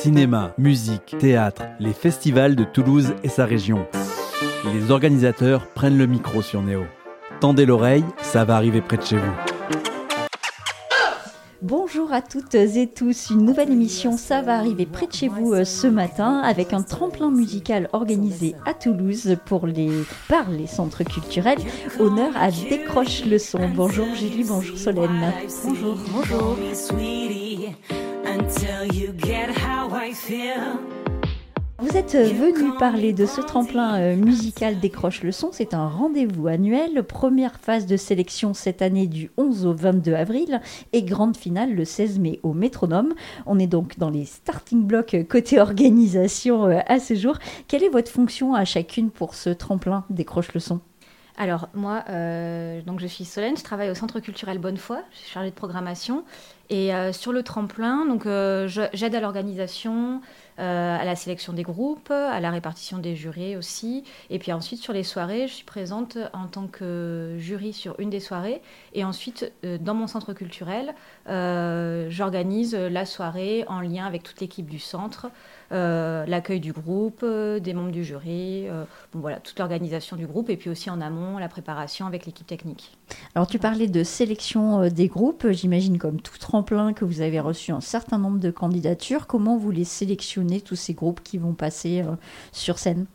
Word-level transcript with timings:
Cinéma, 0.00 0.54
musique, 0.56 1.14
théâtre, 1.18 1.64
les 1.78 1.92
festivals 1.92 2.56
de 2.56 2.64
Toulouse 2.64 3.12
et 3.22 3.28
sa 3.28 3.44
région. 3.44 3.86
Les 4.72 4.90
organisateurs 4.90 5.66
prennent 5.74 5.98
le 5.98 6.06
micro 6.06 6.40
sur 6.40 6.62
Néo. 6.62 6.84
Tendez 7.38 7.66
l'oreille, 7.66 8.04
ça 8.22 8.46
va 8.46 8.56
arriver 8.56 8.80
près 8.80 8.96
de 8.96 9.02
chez 9.02 9.18
vous. 9.18 9.32
Bonjour 11.60 12.14
à 12.14 12.22
toutes 12.22 12.54
et 12.54 12.86
tous, 12.86 13.28
une 13.28 13.44
nouvelle 13.44 13.70
émission 13.70 14.16
Ça 14.16 14.40
va 14.40 14.56
arriver 14.56 14.86
près 14.86 15.06
de 15.06 15.12
chez 15.12 15.28
vous 15.28 15.52
euh, 15.52 15.64
ce 15.64 15.86
matin 15.86 16.38
avec 16.38 16.72
un 16.72 16.80
tremplin 16.80 17.30
musical 17.30 17.90
organisé 17.92 18.54
à 18.64 18.72
Toulouse 18.72 19.36
pour 19.44 19.66
les, 19.66 19.90
par 20.28 20.48
les 20.48 20.66
centres 20.66 21.04
culturels. 21.04 21.58
Honneur 21.98 22.32
à 22.36 22.50
Décroche 22.50 23.26
le 23.26 23.38
son. 23.38 23.68
Bonjour 23.68 24.06
Julie, 24.14 24.44
bonjour 24.48 24.78
Solène. 24.78 25.34
Bonjour. 25.62 25.98
Bonjour. 26.10 26.56
Vous 31.78 31.96
êtes 31.96 32.14
venu 32.14 32.76
parler 32.78 33.12
de 33.12 33.26
ce 33.26 33.40
tremplin 33.40 33.98
euh, 33.98 34.16
musical 34.16 34.78
Décroche 34.78 35.22
le 35.22 35.32
son. 35.32 35.50
C'est 35.50 35.74
un 35.74 35.88
rendez-vous 35.88 36.46
annuel. 36.46 37.02
Première 37.02 37.58
phase 37.58 37.86
de 37.86 37.96
sélection 37.96 38.54
cette 38.54 38.82
année 38.82 39.08
du 39.08 39.30
11 39.36 39.66
au 39.66 39.74
22 39.74 40.14
avril 40.14 40.60
et 40.92 41.02
grande 41.02 41.36
finale 41.36 41.74
le 41.74 41.84
16 41.84 42.20
mai 42.20 42.38
au 42.44 42.52
Métronome. 42.52 43.14
On 43.46 43.58
est 43.58 43.66
donc 43.66 43.98
dans 43.98 44.10
les 44.10 44.26
starting 44.26 44.86
blocks 44.86 45.16
côté 45.28 45.58
organisation 45.60 46.66
euh, 46.66 46.78
à 46.86 47.00
ce 47.00 47.14
jour. 47.14 47.36
Quelle 47.66 47.82
est 47.82 47.88
votre 47.88 48.12
fonction 48.12 48.54
à 48.54 48.64
chacune 48.64 49.10
pour 49.10 49.34
ce 49.34 49.50
tremplin 49.50 50.04
Décroche 50.08 50.54
le 50.54 50.60
son? 50.60 50.80
Alors 51.36 51.68
moi, 51.72 52.04
euh, 52.10 52.82
donc 52.82 53.00
je 53.00 53.06
suis 53.06 53.24
Solène, 53.24 53.56
je 53.56 53.64
travaille 53.64 53.88
au 53.88 53.94
Centre 53.94 54.20
culturel 54.20 54.58
Bonnefoy, 54.58 54.98
je 55.10 55.16
suis 55.16 55.30
chargée 55.30 55.48
de 55.48 55.54
programmation. 55.54 56.22
Et 56.70 56.94
euh, 56.94 57.12
sur 57.12 57.32
le 57.32 57.42
tremplin, 57.42 58.06
donc 58.06 58.26
euh, 58.26 58.68
j'aide 58.92 59.14
à 59.16 59.20
l'organisation, 59.20 60.20
à 60.56 61.04
la 61.06 61.16
sélection 61.16 61.54
des 61.54 61.62
groupes, 61.62 62.10
à 62.10 62.38
la 62.38 62.50
répartition 62.50 62.98
des 62.98 63.16
jurés 63.16 63.56
aussi. 63.56 64.04
Et 64.28 64.38
puis 64.38 64.52
ensuite 64.52 64.82
sur 64.82 64.92
les 64.92 65.04
soirées, 65.04 65.48
je 65.48 65.54
suis 65.54 65.64
présente 65.64 66.18
en 66.34 66.48
tant 66.48 66.66
que 66.66 67.34
jury 67.38 67.72
sur 67.72 67.98
une 67.98 68.10
des 68.10 68.20
soirées. 68.20 68.60
Et 68.92 69.02
ensuite 69.02 69.50
dans 69.62 69.94
mon 69.94 70.06
centre 70.06 70.34
culturel, 70.34 70.94
j'organise 71.26 72.74
la 72.74 73.06
soirée 73.06 73.64
en 73.68 73.80
lien 73.80 74.04
avec 74.04 74.22
toute 74.22 74.38
l'équipe 74.42 74.68
du 74.68 74.78
centre. 74.78 75.28
Euh, 75.72 76.26
l'accueil 76.26 76.58
du 76.58 76.72
groupe, 76.72 77.20
euh, 77.22 77.60
des 77.60 77.74
membres 77.74 77.92
du 77.92 78.04
jury, 78.04 78.68
euh, 78.68 78.84
bon, 79.12 79.20
voilà, 79.20 79.38
toute 79.38 79.56
l'organisation 79.56 80.16
du 80.16 80.26
groupe 80.26 80.50
et 80.50 80.56
puis 80.56 80.68
aussi 80.68 80.90
en 80.90 81.00
amont 81.00 81.38
la 81.38 81.48
préparation 81.48 82.06
avec 82.06 82.26
l'équipe 82.26 82.46
technique. 82.46 82.98
Alors 83.36 83.46
tu 83.46 83.60
parlais 83.60 83.86
de 83.86 84.02
sélection 84.02 84.88
des 84.88 85.06
groupes, 85.06 85.48
j'imagine 85.50 85.98
comme 85.98 86.20
tout 86.20 86.38
tremplin 86.38 86.92
que 86.92 87.04
vous 87.04 87.20
avez 87.20 87.38
reçu 87.38 87.70
un 87.70 87.80
certain 87.80 88.18
nombre 88.18 88.40
de 88.40 88.50
candidatures. 88.50 89.28
Comment 89.28 89.56
vous 89.56 89.70
les 89.70 89.84
sélectionnez, 89.84 90.60
tous 90.60 90.74
ces 90.74 90.92
groupes 90.92 91.22
qui 91.22 91.38
vont 91.38 91.52
passer 91.52 92.04
sur 92.50 92.78
scène? 92.78 93.06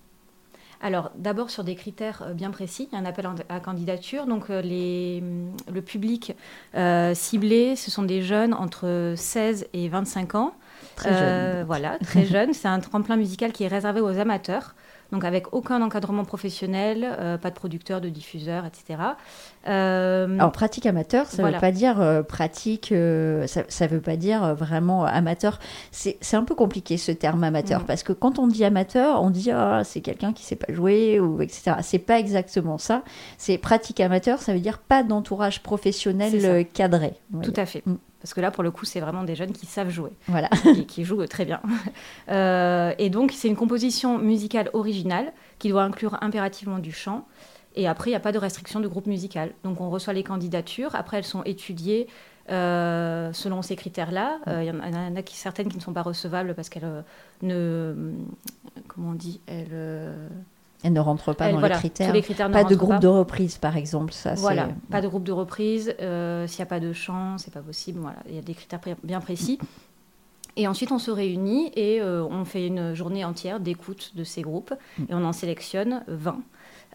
Alors, 0.82 1.12
d'abord 1.18 1.50
sur 1.50 1.64
des 1.64 1.76
critères 1.76 2.34
bien 2.36 2.52
précis, 2.52 2.88
il 2.90 2.96
y 2.96 2.98
a 2.98 3.02
un 3.02 3.06
appel 3.06 3.28
à 3.50 3.60
candidature. 3.60 4.28
Donc, 4.28 4.50
les, 4.50 5.24
le 5.74 5.82
public 5.82 6.36
ciblé, 7.14 7.76
ce 7.76 7.92
sont 7.92 8.04
des 8.04 8.22
jeunes 8.22 8.54
entre 8.54 9.14
16 9.18 9.68
et 9.74 9.90
25 9.90 10.36
ans 10.36 10.54
Très 10.96 11.10
jeune. 11.10 11.20
Euh, 11.22 11.64
voilà, 11.66 11.98
très 12.00 12.26
jeune. 12.26 12.54
C'est 12.54 12.68
un 12.68 12.80
tremplin 12.80 13.18
musical 13.18 13.52
qui 13.52 13.64
est 13.64 13.68
réservé 13.68 14.02
aux 14.02 14.20
amateurs. 14.20 14.76
Donc 15.12 15.24
avec 15.24 15.54
aucun 15.54 15.84
encadrement 15.84 16.26
professionnel, 16.26 17.08
euh, 17.20 17.38
pas 17.38 17.52
de 17.52 17.56
producteur, 17.56 18.02
de 18.02 18.10
diffuseur, 18.10 18.66
etc. 18.66 19.00
Euh, 19.68 20.40
Alors 20.40 20.52
pratique 20.52 20.88
amateur, 20.88 21.28
ça 21.28 21.44
ne 21.44 21.52
veut 21.52 21.60
pas 21.60 21.72
dire 21.72 22.24
pratique, 22.28 22.88
ça 22.88 22.96
ne 22.96 23.88
veut 23.88 24.02
pas 24.02 24.16
dire 24.16 24.56
vraiment 24.56 25.06
amateur. 25.06 25.60
C'est 25.92 26.34
un 26.34 26.44
peu 26.44 26.56
compliqué 26.56 26.98
ce 26.98 27.12
terme 27.12 27.44
amateur 27.44 27.82
mm. 27.82 27.86
parce 27.86 28.02
que 28.02 28.14
quand 28.14 28.40
on 28.40 28.48
dit 28.48 28.66
amateur, 28.66 29.22
on 29.22 29.30
dit 29.30 29.52
ah 29.52 29.84
c'est 29.84 30.02
quelqu'un 30.02 30.34
qui 30.34 30.44
sait 30.44 30.56
pas 30.56 30.74
jouer 30.74 31.20
ou 31.20 31.40
etc. 31.40 31.76
C'est 31.82 32.00
pas 32.00 32.18
exactement 32.18 32.80
ça. 32.80 33.04
C'est 33.38 33.60
pratique 33.60 34.00
amateur, 34.00 34.42
ça 34.42 34.54
veut 34.54 34.60
dire 34.60 34.80
pas 34.80 35.04
d'entourage 35.04 35.62
professionnel 35.62 36.66
cadré. 36.74 37.14
Tout 37.44 37.54
à 37.56 37.68
fait. 37.68 37.84
Mm. 37.86 37.96
Parce 38.26 38.34
que 38.34 38.42
là, 38.42 38.50
pour 38.50 38.64
le 38.64 38.72
coup, 38.72 38.86
c'est 38.86 39.00
vraiment 39.00 39.22
des 39.22 39.36
jeunes 39.36 39.52
qui 39.52 39.68
savent 39.68 39.92
jouer. 39.92 40.10
Voilà. 40.26 40.50
et 40.66 40.88
qui 40.88 41.04
jouent 41.04 41.28
très 41.28 41.46
bien. 41.46 41.62
Euh, 42.30 42.92
et 42.98 43.12
donc, 43.12 43.32
c'est 43.32 43.48
une 43.48 43.56
composition 43.56 44.18
musicale 44.18 44.72
originale 44.74 45.32
qui 45.60 45.70
doit 45.70 45.84
inclure 45.84 46.18
impérativement 46.24 46.80
du 46.80 46.92
chant. 46.92 47.28
Et 47.76 47.88
après, 47.88 48.10
il 48.10 48.14
n'y 48.14 48.18
a 48.18 48.22
pas 48.22 48.32
de 48.32 48.40
restriction 48.40 48.80
de 48.80 48.88
groupe 48.88 49.06
musical. 49.06 49.52
Donc, 49.64 49.80
on 49.80 49.92
reçoit 49.92 50.14
les 50.14 50.24
candidatures. 50.24 50.96
Après, 50.96 51.18
elles 51.18 51.24
sont 51.24 51.44
étudiées 51.44 52.08
euh, 52.50 53.32
selon 53.32 53.62
ces 53.62 53.76
critères-là. 53.76 54.40
Euh, 54.48 54.64
il 54.64 54.68
y, 54.68 54.72
en 54.72 55.16
a, 55.16 55.22
qui, 55.22 55.36
certaines 55.36 55.70
qui 55.70 55.78
ne 55.78 55.84
sont 55.84 55.94
pas 55.94 56.02
recevables 56.02 56.56
parce 56.56 56.70
qu'elles 56.70 57.04
ne. 57.44 58.14
Comment 58.88 59.12
on 59.12 59.14
dit 59.14 59.42
elles, 59.46 59.70
elle 60.86 60.94
ne 60.94 61.00
rentre 61.00 61.34
pas 61.34 61.52
dans 61.52 61.60
les 61.60 61.70
critères. 61.72 62.14
pas 62.52 62.64
de 62.64 62.76
groupe 62.76 63.00
de 63.00 63.08
reprise, 63.08 63.58
par 63.58 63.76
exemple. 63.76 64.14
Ça, 64.14 64.36
voilà, 64.36 64.70
pas 64.92 65.02
de 65.02 65.08
groupe 65.08 65.24
de 65.24 65.32
reprise. 65.32 65.96
Euh, 66.00 66.46
s'il 66.46 66.60
n'y 66.60 66.64
a 66.64 66.68
pas 66.68 66.80
de 66.80 66.94
chant, 66.94 67.40
c'est 67.40 67.52
pas 67.52 67.62
possible. 67.62 68.00
Voilà, 68.00 68.20
il 68.30 68.36
y 68.36 68.38
a 68.38 68.44
des 68.44 68.54
critères 68.54 68.82
bien 69.04 69.20
précis. 69.20 69.58
Et 70.58 70.68
ensuite, 70.68 70.92
on 70.92 71.00
se 71.00 71.10
réunit 71.10 71.72
et 71.76 72.02
euh, 72.02 72.24
on 72.24 72.46
fait 72.46 72.68
une 72.68 72.94
journée 72.94 73.26
entière 73.26 73.60
d'écoute 73.60 74.12
de 74.16 74.24
ces 74.24 74.44
groupes 74.44 74.76
mm. 75.00 75.04
et 75.10 75.16
on 75.16 75.26
en 75.26 75.34
sélectionne 75.34 76.04
20. 76.08 76.38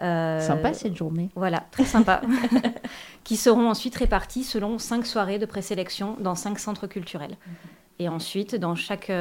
Euh, 0.02 0.40
sympa 0.40 0.72
cette 0.72 0.96
journée. 0.96 1.28
Voilà, 1.34 1.64
très 1.72 1.84
sympa. 1.84 2.22
qui 3.24 3.36
seront 3.36 3.68
ensuite 3.68 3.96
répartis 3.96 4.44
selon 4.44 4.78
cinq 4.78 5.04
soirées 5.04 5.40
de 5.40 5.46
présélection 5.46 6.16
dans 6.20 6.36
cinq 6.36 6.60
centres 6.60 6.86
culturels. 6.86 7.36
Et 7.98 8.08
ensuite, 8.08 8.54
dans 8.54 8.76
chaque, 8.76 9.12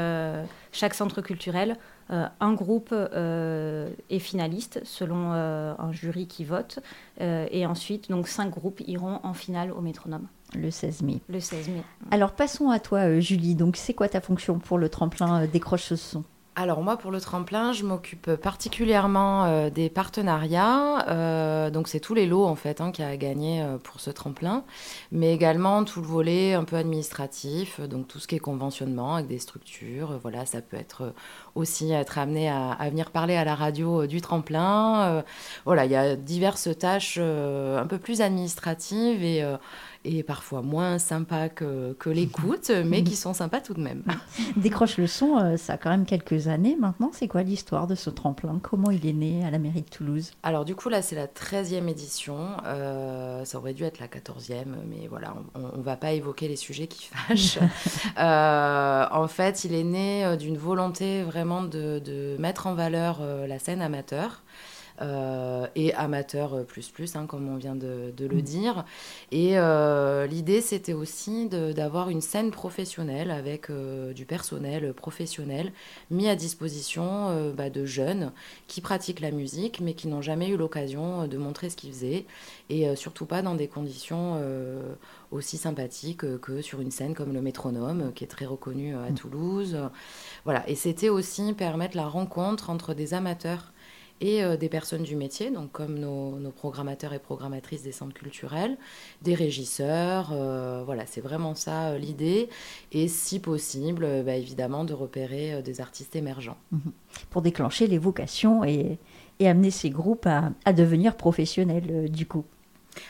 chaque 0.71 0.93
centre 0.93 1.21
culturel, 1.21 1.71
euh, 1.71 1.75
un 2.09 2.53
groupe 2.53 2.89
euh, 2.91 3.89
est 4.09 4.19
finaliste 4.19 4.81
selon 4.83 5.33
euh, 5.33 5.73
un 5.77 5.91
jury 5.91 6.27
qui 6.27 6.43
vote. 6.43 6.79
et 7.19 7.65
ensuite, 7.65 8.09
donc 8.09 8.27
cinq 8.27 8.49
groupes 8.49 8.81
iront 8.87 9.19
en 9.23 9.33
finale 9.33 9.71
au 9.71 9.81
métronome. 9.81 10.27
Le 10.55 10.71
16 10.71 11.03
mai. 11.03 11.19
Le 11.29 11.39
16 11.39 11.69
mai. 11.69 11.83
Alors 12.09 12.31
passons 12.31 12.69
à 12.71 12.79
toi, 12.79 13.19
Julie. 13.19 13.53
Donc 13.53 13.77
c'est 13.77 13.93
quoi 13.93 14.09
ta 14.09 14.21
fonction 14.21 14.57
pour 14.57 14.79
le 14.79 14.89
tremplin 14.89 15.45
Décroche 15.45 15.83
ce 15.83 15.95
son 15.95 16.23
alors 16.55 16.81
moi 16.81 16.97
pour 16.97 17.11
le 17.11 17.21
tremplin, 17.21 17.71
je 17.71 17.85
m'occupe 17.85 18.35
particulièrement 18.35 19.45
euh, 19.45 19.69
des 19.69 19.89
partenariats. 19.89 21.07
Euh, 21.07 21.69
donc 21.69 21.87
c'est 21.87 22.01
tous 22.01 22.13
les 22.13 22.25
lots 22.25 22.45
en 22.45 22.55
fait 22.55 22.81
hein, 22.81 22.91
qu'il 22.91 23.05
y 23.05 23.07
a 23.07 23.11
à 23.11 23.17
gagner 23.17 23.61
euh, 23.61 23.77
pour 23.77 24.01
ce 24.01 24.09
tremplin, 24.09 24.65
mais 25.11 25.33
également 25.33 25.85
tout 25.85 26.01
le 26.01 26.07
volet 26.07 26.53
un 26.53 26.65
peu 26.65 26.75
administratif, 26.75 27.79
donc 27.79 28.07
tout 28.07 28.19
ce 28.19 28.27
qui 28.27 28.35
est 28.35 28.39
conventionnement 28.39 29.15
avec 29.15 29.27
des 29.27 29.39
structures. 29.39 30.19
voilà, 30.21 30.45
ça 30.45 30.61
peut 30.61 30.75
être 30.77 31.13
aussi 31.55 31.91
être 31.91 32.17
amené 32.17 32.49
à, 32.49 32.71
à 32.71 32.89
venir 32.89 33.11
parler 33.11 33.35
à 33.35 33.45
la 33.45 33.55
radio 33.55 34.05
du 34.05 34.19
tremplin. 34.19 35.23
voilà, 35.65 35.85
il 35.85 35.91
y 35.91 35.95
a 35.95 36.15
diverses 36.15 36.69
tâches 36.77 37.17
un 37.19 37.87
peu 37.87 37.99
plus 37.99 38.21
administratives 38.21 39.23
et 39.23 39.43
et 40.05 40.23
parfois 40.23 40.61
moins 40.61 40.97
sympas 40.97 41.49
que, 41.49 41.93
que 41.93 42.09
l'écoute, 42.09 42.71
mais 42.85 43.03
qui 43.03 43.15
sont 43.15 43.33
sympas 43.33 43.59
tout 43.59 43.73
de 43.73 43.81
même. 43.81 44.03
Décroche 44.55 44.97
le 44.97 45.07
son, 45.07 45.37
euh, 45.37 45.57
ça 45.57 45.73
a 45.73 45.77
quand 45.77 45.89
même 45.89 46.05
quelques 46.05 46.47
années 46.47 46.77
maintenant. 46.79 47.11
C'est 47.13 47.27
quoi 47.27 47.43
l'histoire 47.43 47.85
de 47.87 47.95
ce 47.95 48.09
tremplin? 48.09 48.59
Comment 48.61 48.91
il 48.91 49.05
est 49.05 49.13
né 49.13 49.43
à 49.45 49.51
la 49.51 49.59
mairie 49.59 49.81
de 49.81 49.89
Toulouse? 49.89 50.31
Alors 50.43 50.65
du 50.65 50.75
coup 50.75 50.89
là 50.89 51.01
c'est 51.01 51.15
la 51.15 51.27
13e 51.27 51.87
édition, 51.87 52.37
euh, 52.65 53.43
ça 53.43 53.57
aurait 53.57 53.73
dû 53.73 53.83
être 53.83 53.99
la 53.99 54.07
14e, 54.07 54.65
mais 54.87 55.07
voilà, 55.07 55.35
on 55.55 55.77
ne 55.77 55.83
va 55.83 55.97
pas 55.97 56.13
évoquer 56.13 56.47
les 56.47 56.55
sujets 56.55 56.87
qui 56.87 57.09
fâchent. 57.11 57.59
Euh, 58.17 59.05
en 59.11 59.27
fait 59.27 59.63
il 59.63 59.73
est 59.73 59.83
né 59.83 60.35
d'une 60.37 60.57
volonté 60.57 61.23
vraiment 61.23 61.61
de, 61.61 61.99
de 61.99 62.35
mettre 62.39 62.67
en 62.67 62.73
valeur 62.73 63.21
la 63.21 63.59
scène 63.59 63.81
amateur. 63.81 64.41
Euh, 65.01 65.67
et 65.75 65.93
amateur 65.93 66.65
plus 66.65 66.89
plus, 66.89 67.15
hein, 67.15 67.25
comme 67.25 67.47
on 67.47 67.55
vient 67.55 67.75
de, 67.75 68.11
le 68.17 68.37
mm. 68.37 68.41
dire. 68.41 68.85
Et 69.31 69.57
euh, 69.57 70.27
l'idée, 70.27 70.61
c'était 70.61 70.93
aussi 70.93 71.47
d'avoir 71.47 72.09
une 72.09 72.21
scène 72.21 72.51
professionnelle 72.51 73.31
avec 73.31 73.69
euh, 73.69 74.11
du 74.13 74.25
personnel 74.25 74.93
professionnel 74.93 75.71
mis 76.11 76.27
à 76.27 76.35
disposition 76.35 77.51
bah, 77.55 77.69
de 77.69 77.85
jeunes 77.85 78.31
qui 78.67 78.81
pratiquent 78.81 79.21
la 79.21 79.31
musique, 79.31 79.79
mais 79.79 79.93
qui 79.93 80.07
n'ont 80.07 80.21
jamais 80.21 80.49
eu 80.49 80.57
l'occasion 80.57 81.27
de 81.27 81.37
montrer 81.37 81.69
ce 81.69 81.75
qu'ils 81.75 81.93
faisaient, 81.93 82.25
et 82.69 82.95
surtout 82.95 83.25
pas 83.25 83.41
dans 83.41 83.55
des 83.55 83.67
conditions 83.67 84.41
aussi 85.31 85.57
sympathiques 85.57 86.39
que 86.39 86.61
sur 86.61 86.81
une 86.81 86.91
scène 86.91 87.13
comme 87.13 87.33
le 87.33 87.41
métronome, 87.41 88.11
qui 88.13 88.23
est 88.23 88.27
très 88.27 88.45
reconnu 88.45 88.95
à 88.95 89.09
mm. 89.09 89.15
Toulouse. 89.15 89.77
Voilà, 90.45 90.67
et 90.69 90.75
c'était 90.75 91.09
aussi 91.09 91.53
permettre 91.53 91.95
la 91.95 92.07
rencontre 92.07 92.69
entre 92.69 92.93
des 92.93 93.13
amateurs 93.13 93.71
et 94.21 94.43
euh, 94.43 94.57
des 94.57 94.69
personnes 94.69 95.03
du 95.03 95.15
métier, 95.15 95.49
donc 95.49 95.71
comme 95.71 95.97
nos, 95.97 96.37
programmateurs 96.55 97.13
et 97.13 97.19
programmatrices 97.19 97.83
des 97.83 97.91
centres 97.91 98.13
culturels, 98.13 98.77
des 99.21 99.33
régisseurs, 99.33 100.31
euh, 100.33 100.83
voilà, 100.85 101.05
c'est 101.05 101.21
vraiment 101.21 101.55
ça 101.55 101.89
euh, 101.89 101.97
l'idée, 101.97 102.49
et 102.91 103.07
si 103.07 103.39
possible, 103.39 104.23
bah, 104.23 104.35
évidemment, 104.35 104.83
de 104.83 104.93
repérer 104.93 105.61
des 105.61 105.81
artistes 105.81 106.15
émergents. 106.15 106.57
Mhm. 106.71 106.91
Pour 107.29 107.41
déclencher 107.41 107.87
les 107.87 107.97
vocations 107.97 108.63
et, 108.63 108.97
et 109.39 109.47
amener 109.47 109.71
ces 109.71 109.89
groupes 109.89 110.27
à, 110.27 110.51
à 110.65 110.73
devenir 110.73 111.15
professionnels, 111.15 112.09
du 112.11 112.25
coup. 112.25 112.45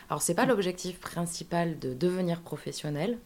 Alors, 0.10 0.22
c'est 0.22 0.36
pas 0.36 0.46
l'objectif 0.46 1.00
principal 1.00 1.80
de 1.80 1.94
devenir 1.94 2.42
professionnel. 2.42 3.18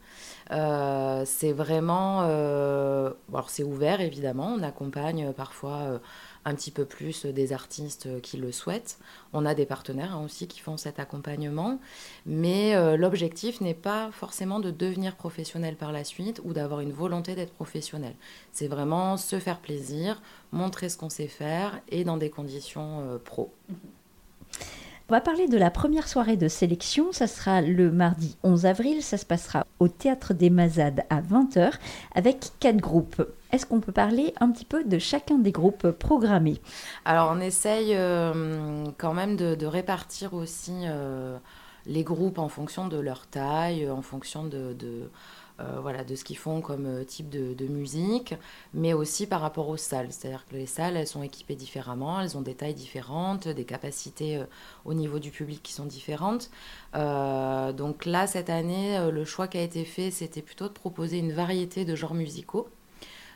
C'est 0.49 1.51
vraiment. 1.51 2.21
Alors, 2.21 3.49
c'est 3.49 3.63
ouvert, 3.63 4.01
évidemment. 4.01 4.53
On 4.57 4.63
accompagne 4.63 5.33
parfois 5.33 5.99
un 6.45 6.55
petit 6.55 6.71
peu 6.71 6.85
plus 6.85 7.25
des 7.25 7.53
artistes 7.53 8.21
qui 8.21 8.37
le 8.37 8.51
souhaitent. 8.51 8.97
On 9.33 9.45
a 9.45 9.55
des 9.55 9.65
partenaires 9.65 10.15
hein, 10.15 10.23
aussi 10.23 10.47
qui 10.47 10.59
font 10.59 10.77
cet 10.77 10.99
accompagnement. 10.99 11.79
Mais 12.25 12.97
l'objectif 12.97 13.61
n'est 13.61 13.73
pas 13.73 14.11
forcément 14.11 14.59
de 14.59 14.71
devenir 14.71 15.15
professionnel 15.15 15.75
par 15.75 15.91
la 15.91 16.03
suite 16.03 16.41
ou 16.43 16.53
d'avoir 16.53 16.81
une 16.81 16.91
volonté 16.91 17.35
d'être 17.35 17.53
professionnel. 17.53 18.15
C'est 18.51 18.67
vraiment 18.67 19.17
se 19.17 19.39
faire 19.39 19.59
plaisir, 19.59 20.21
montrer 20.51 20.89
ce 20.89 20.97
qu'on 20.97 21.09
sait 21.09 21.27
faire 21.27 21.79
et 21.89 22.03
dans 22.03 22.17
des 22.17 22.29
conditions 22.29 23.19
pro. 23.23 23.53
On 25.09 25.13
va 25.13 25.19
parler 25.19 25.49
de 25.49 25.57
la 25.57 25.69
première 25.69 26.07
soirée 26.07 26.37
de 26.37 26.47
sélection. 26.47 27.11
Ça 27.11 27.27
sera 27.27 27.61
le 27.61 27.91
mardi 27.91 28.37
11 28.43 28.65
avril. 28.65 29.03
Ça 29.03 29.17
se 29.17 29.25
passera 29.25 29.65
au 29.79 29.89
Théâtre 29.89 30.33
des 30.33 30.49
Mazades 30.49 31.03
à 31.09 31.21
20h 31.21 31.73
avec 32.15 32.51
quatre 32.61 32.77
groupes. 32.77 33.21
Est-ce 33.51 33.65
qu'on 33.65 33.81
peut 33.81 33.91
parler 33.91 34.33
un 34.39 34.49
petit 34.49 34.63
peu 34.63 34.85
de 34.85 34.97
chacun 34.99 35.37
des 35.37 35.51
groupes 35.51 35.91
programmés? 35.91 36.61
Alors 37.03 37.33
on 37.35 37.41
essaye 37.41 37.93
euh, 37.95 38.85
quand 38.97 39.13
même 39.13 39.35
de, 39.35 39.65
répartir 39.65 40.33
aussi 40.33 40.73
euh, 40.85 41.37
les 41.85 42.03
groupes 42.03 42.39
en 42.39 42.47
fonction 42.47 42.87
de 42.87 42.97
leur 42.97 43.27
taille, 43.27 43.89
en 43.89 44.01
fonction 44.01 44.45
de 44.45 44.73
euh, 45.63 45.79
voilà, 45.81 46.03
de 46.03 46.15
ce 46.15 46.23
qu'ils 46.23 46.37
font 46.37 46.61
comme 46.61 46.85
euh, 46.85 47.03
type 47.03 47.29
de, 47.29 47.67
musique, 47.67 48.35
mais 48.73 48.93
aussi 48.93 49.27
par 49.27 49.41
rapport 49.41 49.69
aux 49.69 49.77
salles. 49.77 50.07
C'est-à-dire 50.11 50.45
que 50.49 50.55
les 50.55 50.65
salles, 50.65 50.97
elles 50.97 51.07
sont 51.07 51.23
équipées 51.23 51.55
différemment, 51.55 52.19
elles 52.19 52.37
ont 52.37 52.41
des 52.41 52.55
tailles 52.55 52.73
différentes, 52.73 53.47
des 53.47 53.63
capacités 53.63 54.37
euh, 54.37 54.45
au 54.85 54.93
niveau 54.93 55.19
du 55.19 55.31
public 55.31 55.61
qui 55.63 55.73
sont 55.73 55.85
différentes. 55.85 56.49
donc 56.93 58.05
là, 58.05 58.27
cette 58.27 58.49
année, 58.49 58.99
le 59.11 59.25
choix 59.25 59.47
qui 59.47 59.57
a 59.57 59.61
été 59.61 59.85
fait, 59.85 60.11
c'était 60.11 60.41
plutôt 60.41 60.67
de 60.67 60.73
proposer 60.73 61.17
une 61.19 61.31
variété 61.31 61.85
de 61.85 61.95
genres 61.95 62.13
musicaux. 62.13 62.67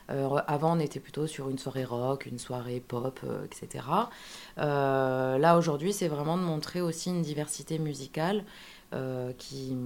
avant, 0.08 0.76
on 0.76 0.80
était 0.80 1.00
plutôt 1.00 1.26
sur 1.26 1.50
une 1.50 1.58
soirée 1.58 1.84
rock, 1.84 2.26
une 2.26 2.38
soirée 2.38 2.80
pop, 2.80 3.20
etc. 3.44 3.84
là, 4.56 5.56
aujourd'hui, 5.58 5.92
c'est 5.92 6.08
vraiment 6.08 6.36
de 6.36 6.42
montrer 6.42 6.80
aussi 6.80 7.10
une 7.10 7.22
diversité 7.22 7.78
musicale 7.78 8.44
euh, 8.94 9.32
qui, 9.36 9.76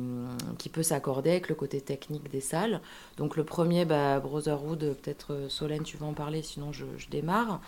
qui, 0.58 0.68
peut 0.68 0.84
s'accorder 0.84 1.30
avec 1.30 1.48
le 1.48 1.56
côté 1.56 1.80
technique 1.80 2.30
des 2.30 2.40
salles. 2.40 2.80
Donc 3.16 3.36
le 3.36 3.42
premier, 3.42 3.84
bah, 3.84 4.20
Brotherhood, 4.20 4.96
peut-être 5.02 5.32
euh, 5.32 5.48
Solène, 5.48 5.82
tu 5.82 5.96
vas 5.96 6.06
en 6.06 6.12
parler, 6.12 6.40
sinon 6.42 6.72
je, 6.72 6.84
démarre. 7.10 7.60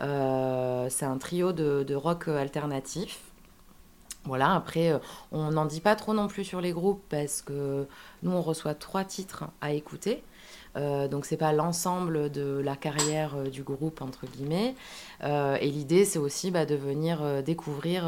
Euh, 0.00 0.88
c'est 0.90 1.06
un 1.06 1.16
trio 1.16 1.52
de, 1.52 1.82
de, 1.82 1.94
rock 1.94 2.28
alternatif. 2.28 3.20
Voilà, 4.24 4.54
après, 4.54 5.00
on 5.32 5.52
n'en 5.52 5.64
dit 5.64 5.80
pas 5.80 5.96
trop 5.96 6.12
non 6.12 6.28
plus 6.28 6.44
sur 6.44 6.60
les 6.60 6.72
groupes 6.72 7.02
parce 7.08 7.40
que 7.40 7.86
nous, 8.22 8.30
on 8.30 8.42
reçoit 8.42 8.74
trois 8.74 9.04
titres 9.04 9.44
à 9.62 9.72
écouter. 9.72 10.22
Euh, 10.76 11.08
donc 11.08 11.26
c'est 11.26 11.36
pas 11.36 11.52
l'ensemble 11.52 12.30
de 12.30 12.60
la 12.64 12.76
carrière 12.76 13.34
euh, 13.36 13.48
du 13.48 13.62
groupe 13.62 14.00
entre 14.00 14.26
guillemets. 14.26 14.74
Euh, 15.22 15.56
et 15.60 15.70
l'idée 15.70 16.04
c'est 16.04 16.18
aussi 16.18 16.50
bah, 16.50 16.64
de 16.64 16.74
venir 16.74 17.42
découvrir 17.44 18.04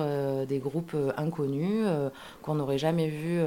des 0.46 0.58
groupes 0.58 0.96
inconnus 1.16 1.86
qu'on 2.42 2.54
n'aurait 2.54 2.78
jamais 2.78 3.08
vus 3.08 3.40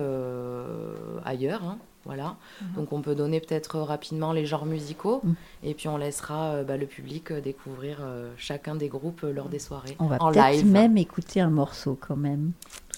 ailleurs. 1.26 1.64
Hein, 1.64 1.78
voilà. 2.06 2.36
Mhm. 2.62 2.68
Donc 2.76 2.94
on 2.94 3.02
peut 3.02 3.16
donner 3.16 3.40
peut-être 3.40 3.80
rapidement 3.80 4.32
les 4.32 4.46
genres 4.46 4.66
musicaux 4.66 5.22
mhm. 5.24 5.36
et 5.64 5.74
puis 5.74 5.88
on 5.88 5.98
laissera 5.98 6.64
bah, 6.64 6.78
le 6.78 6.86
public 6.86 7.34
découvrir 7.34 8.00
chacun 8.38 8.76
des 8.76 8.88
groupes 8.88 9.22
lors 9.24 9.50
des 9.50 9.60
soirées. 9.60 9.96
On 10.00 10.08
va 10.08 10.18
peut-être 10.18 10.66
même 10.66 10.98
écouter 10.98 11.42
un 11.42 11.50
morceau 11.50 11.98
quand 12.00 12.18
même. 12.18 12.52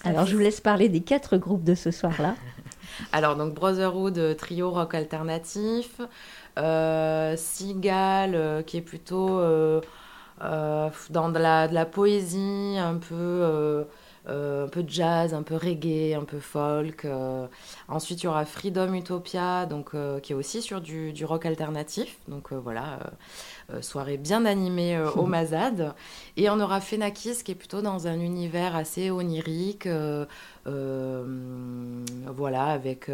Alors 0.04 0.26
je 0.26 0.34
vous 0.34 0.42
laisse 0.42 0.60
parler 0.60 0.88
des 0.88 1.00
quatre 1.00 1.36
groupes 1.36 1.64
de 1.64 1.74
ce 1.74 1.90
soir-là. 1.90 2.34
Alors, 3.12 3.36
donc 3.36 3.54
Brotherhood, 3.54 4.18
euh, 4.18 4.34
trio 4.34 4.70
rock 4.70 4.94
alternatif. 4.94 6.00
Euh, 6.58 7.36
Seagal, 7.36 8.34
euh, 8.34 8.62
qui 8.62 8.76
est 8.78 8.82
plutôt 8.82 9.40
dans 11.10 11.28
de 11.28 11.38
la, 11.38 11.86
poésie, 11.86 12.76
un 12.78 12.96
peu, 12.96 13.84
jazz, 14.86 15.34
un 15.34 15.42
peu 15.42 15.56
reggae, 15.56 16.14
un 16.14 16.24
peu 16.24 16.38
folk. 16.38 17.06
ensuite, 17.88 18.22
il 18.22 18.26
y 18.26 18.28
aura 18.28 18.44
Freedom 18.44 18.94
Utopia, 18.94 19.66
donc, 19.66 19.90
qui 20.22 20.32
est 20.32 20.36
aussi 20.36 20.62
sur 20.62 20.80
du, 20.80 21.12
du 21.12 21.24
rock 21.24 21.46
alternatif. 21.46 22.18
Donc 22.28 22.52
voilà 22.52 22.98
soirée 23.80 24.16
bien 24.16 24.44
animée 24.44 24.96
euh, 24.96 25.10
au 25.12 25.26
Mazad. 25.26 25.94
Et 26.36 26.50
on 26.50 26.60
aura 26.60 26.80
Fenakis 26.80 27.42
qui 27.44 27.52
est 27.52 27.56
plutôt 27.56 27.82
dans 27.82 28.06
un 28.06 28.20
univers 28.20 28.76
assez 28.76 29.10
onirique, 29.10 29.86
euh, 29.86 30.26
voilà, 32.26 32.64
avec, 32.66 33.10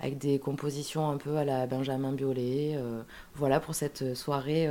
avec 0.00 0.18
des 0.18 0.38
compositions 0.38 1.08
un 1.08 1.16
peu 1.16 1.36
à 1.36 1.44
la 1.44 1.66
Benjamin 1.66 2.12
Biolay. 2.12 2.78
voilà 3.34 3.60
pour 3.60 3.74
cette 3.74 4.14
soirée 4.14 4.68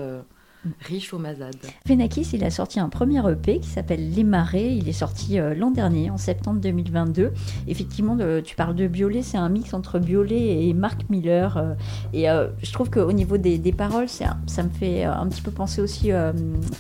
riche 0.81 1.13
au 1.13 1.19
Mazad. 1.19 1.55
Fenakis, 1.87 2.29
il 2.33 2.43
a 2.43 2.49
sorti 2.49 2.79
un 2.79 2.89
premier 2.89 3.21
EP 3.31 3.59
qui 3.59 3.67
s'appelle 3.67 4.11
Les 4.13 4.23
Marais. 4.23 4.75
Il 4.75 4.89
est 4.89 4.93
sorti 4.93 5.39
euh, 5.39 5.55
l'an 5.55 5.71
dernier, 5.71 6.09
en 6.09 6.17
septembre 6.17 6.59
2022. 6.59 7.31
Effectivement, 7.67 8.17
tu 8.43 8.55
parles 8.55 8.75
de 8.75 8.87
Biolay, 8.87 9.21
c'est 9.21 9.37
un 9.37 9.49
mix 9.49 9.73
entre 9.73 9.99
Biolay 9.99 10.67
et 10.67 10.73
Mark 10.73 11.05
Miller. 11.09 11.57
Euh, 11.57 11.73
et 12.13 12.29
euh, 12.29 12.49
je 12.61 12.71
trouve 12.73 12.89
qu'au 12.89 13.11
niveau 13.11 13.37
des, 13.37 13.59
paroles, 13.71 14.09
ça 14.09 14.35
me 14.63 14.69
fait 14.69 15.03
un 15.03 15.27
petit 15.27 15.41
peu 15.41 15.51
penser 15.51 15.81
aussi 15.81 16.11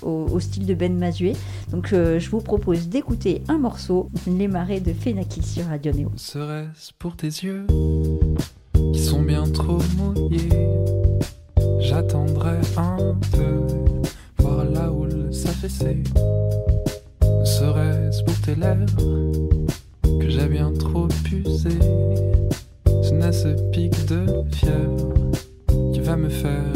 au, 0.01 0.39
style 0.39 0.65
de 0.65 0.73
Ben 0.73 0.97
Mazué. 0.97 1.33
Donc 1.71 1.89
je 1.91 2.29
vous 2.29 2.41
propose 2.41 2.89
d'écouter 2.89 3.43
un 3.47 3.57
morceau, 3.57 4.09
Les 4.27 4.47
Marais 4.47 4.79
de 4.79 4.93
Fenakis 4.93 5.43
sur 5.43 5.65
Radio 5.67 5.93
Néo. 5.93 6.11
Serait-ce 6.15 6.91
pour 6.97 7.15
tes 7.15 7.27
yeux 7.27 7.65
qui 8.93 8.99
sont 8.99 9.21
bien 9.21 9.43
trop 9.43 9.79
mouillés? 9.97 10.88
J'attendrai 11.99 12.55
un 12.77 13.13
peu, 13.33 13.67
voir 14.37 14.63
la 14.63 14.89
houle 14.89 15.33
s'affaisser. 15.33 16.01
Serait-ce 17.43 18.23
pour 18.23 18.39
tes 18.39 18.55
lèvres 18.55 19.33
que 20.21 20.29
j'ai 20.29 20.47
bien 20.47 20.71
trop 20.71 21.09
usé. 21.29 21.77
Ce 23.03 23.11
n'est 23.11 23.33
ce 23.33 23.49
pic 23.71 23.91
de 24.05 24.25
fièvre 24.49 25.13
qui 25.91 25.99
va 25.99 26.15
me 26.15 26.29
faire 26.29 26.71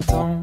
então. 0.00 0.41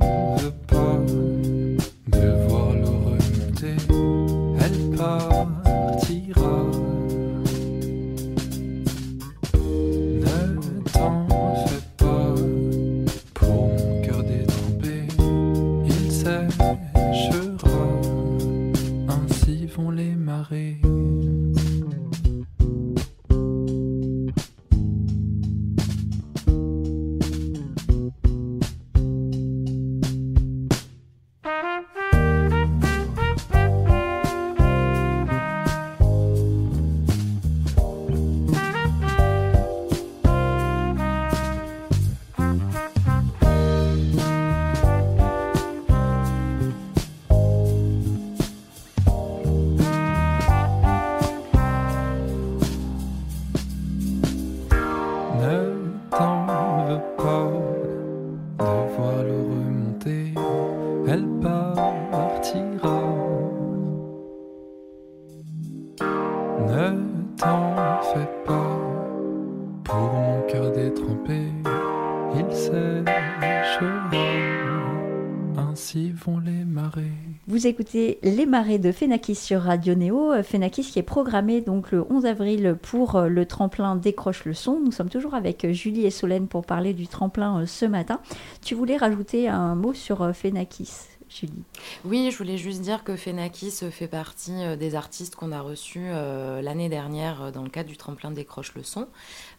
Vous 77.59 77.67
écoutez 77.67 78.19
Les 78.23 78.45
Marées 78.45 78.79
de 78.79 78.93
Phénakis 78.93 79.35
sur 79.35 79.63
Radio 79.63 79.93
Néo. 79.93 80.31
Phénakis 80.43 80.83
qui 80.83 80.97
est 80.97 81.03
programmé 81.03 81.59
donc 81.59 81.91
le 81.91 82.05
11 82.09 82.25
avril 82.25 82.77
pour 82.81 83.17
euh, 83.17 83.27
le 83.27 83.45
tremplin 83.45 83.97
Décroche 83.97 84.45
le 84.45 84.53
son. 84.53 84.79
Nous 84.79 84.93
sommes 84.93 85.09
toujours 85.09 85.33
avec 85.33 85.65
euh, 85.65 85.73
Julie 85.73 86.05
et 86.05 86.09
Solène 86.09 86.47
pour 86.47 86.65
parler 86.65 86.93
du 86.93 87.09
tremplin 87.09 87.59
euh, 87.59 87.65
ce 87.65 87.85
matin. 87.85 88.21
Tu 88.61 88.75
voulais 88.75 88.95
rajouter 88.95 89.49
un 89.49 89.75
mot 89.75 89.93
sur 89.93 90.33
Phénakis 90.33 91.18
Julie. 91.29 91.63
Oui, 92.05 92.29
je 92.31 92.37
voulais 92.37 92.57
juste 92.57 92.81
dire 92.81 93.03
que 93.03 93.15
Phénakis 93.15 93.71
fait 93.91 94.07
partie 94.07 94.77
des 94.77 94.95
artistes 94.95 95.35
qu'on 95.35 95.51
a 95.51 95.61
reçus 95.61 96.09
l'année 96.09 96.89
dernière 96.89 97.51
dans 97.51 97.63
le 97.63 97.69
cadre 97.69 97.89
du 97.89 97.97
tremplin 97.97 98.31
Décroche 98.31 98.73
le 98.75 98.83
son. 98.83 99.07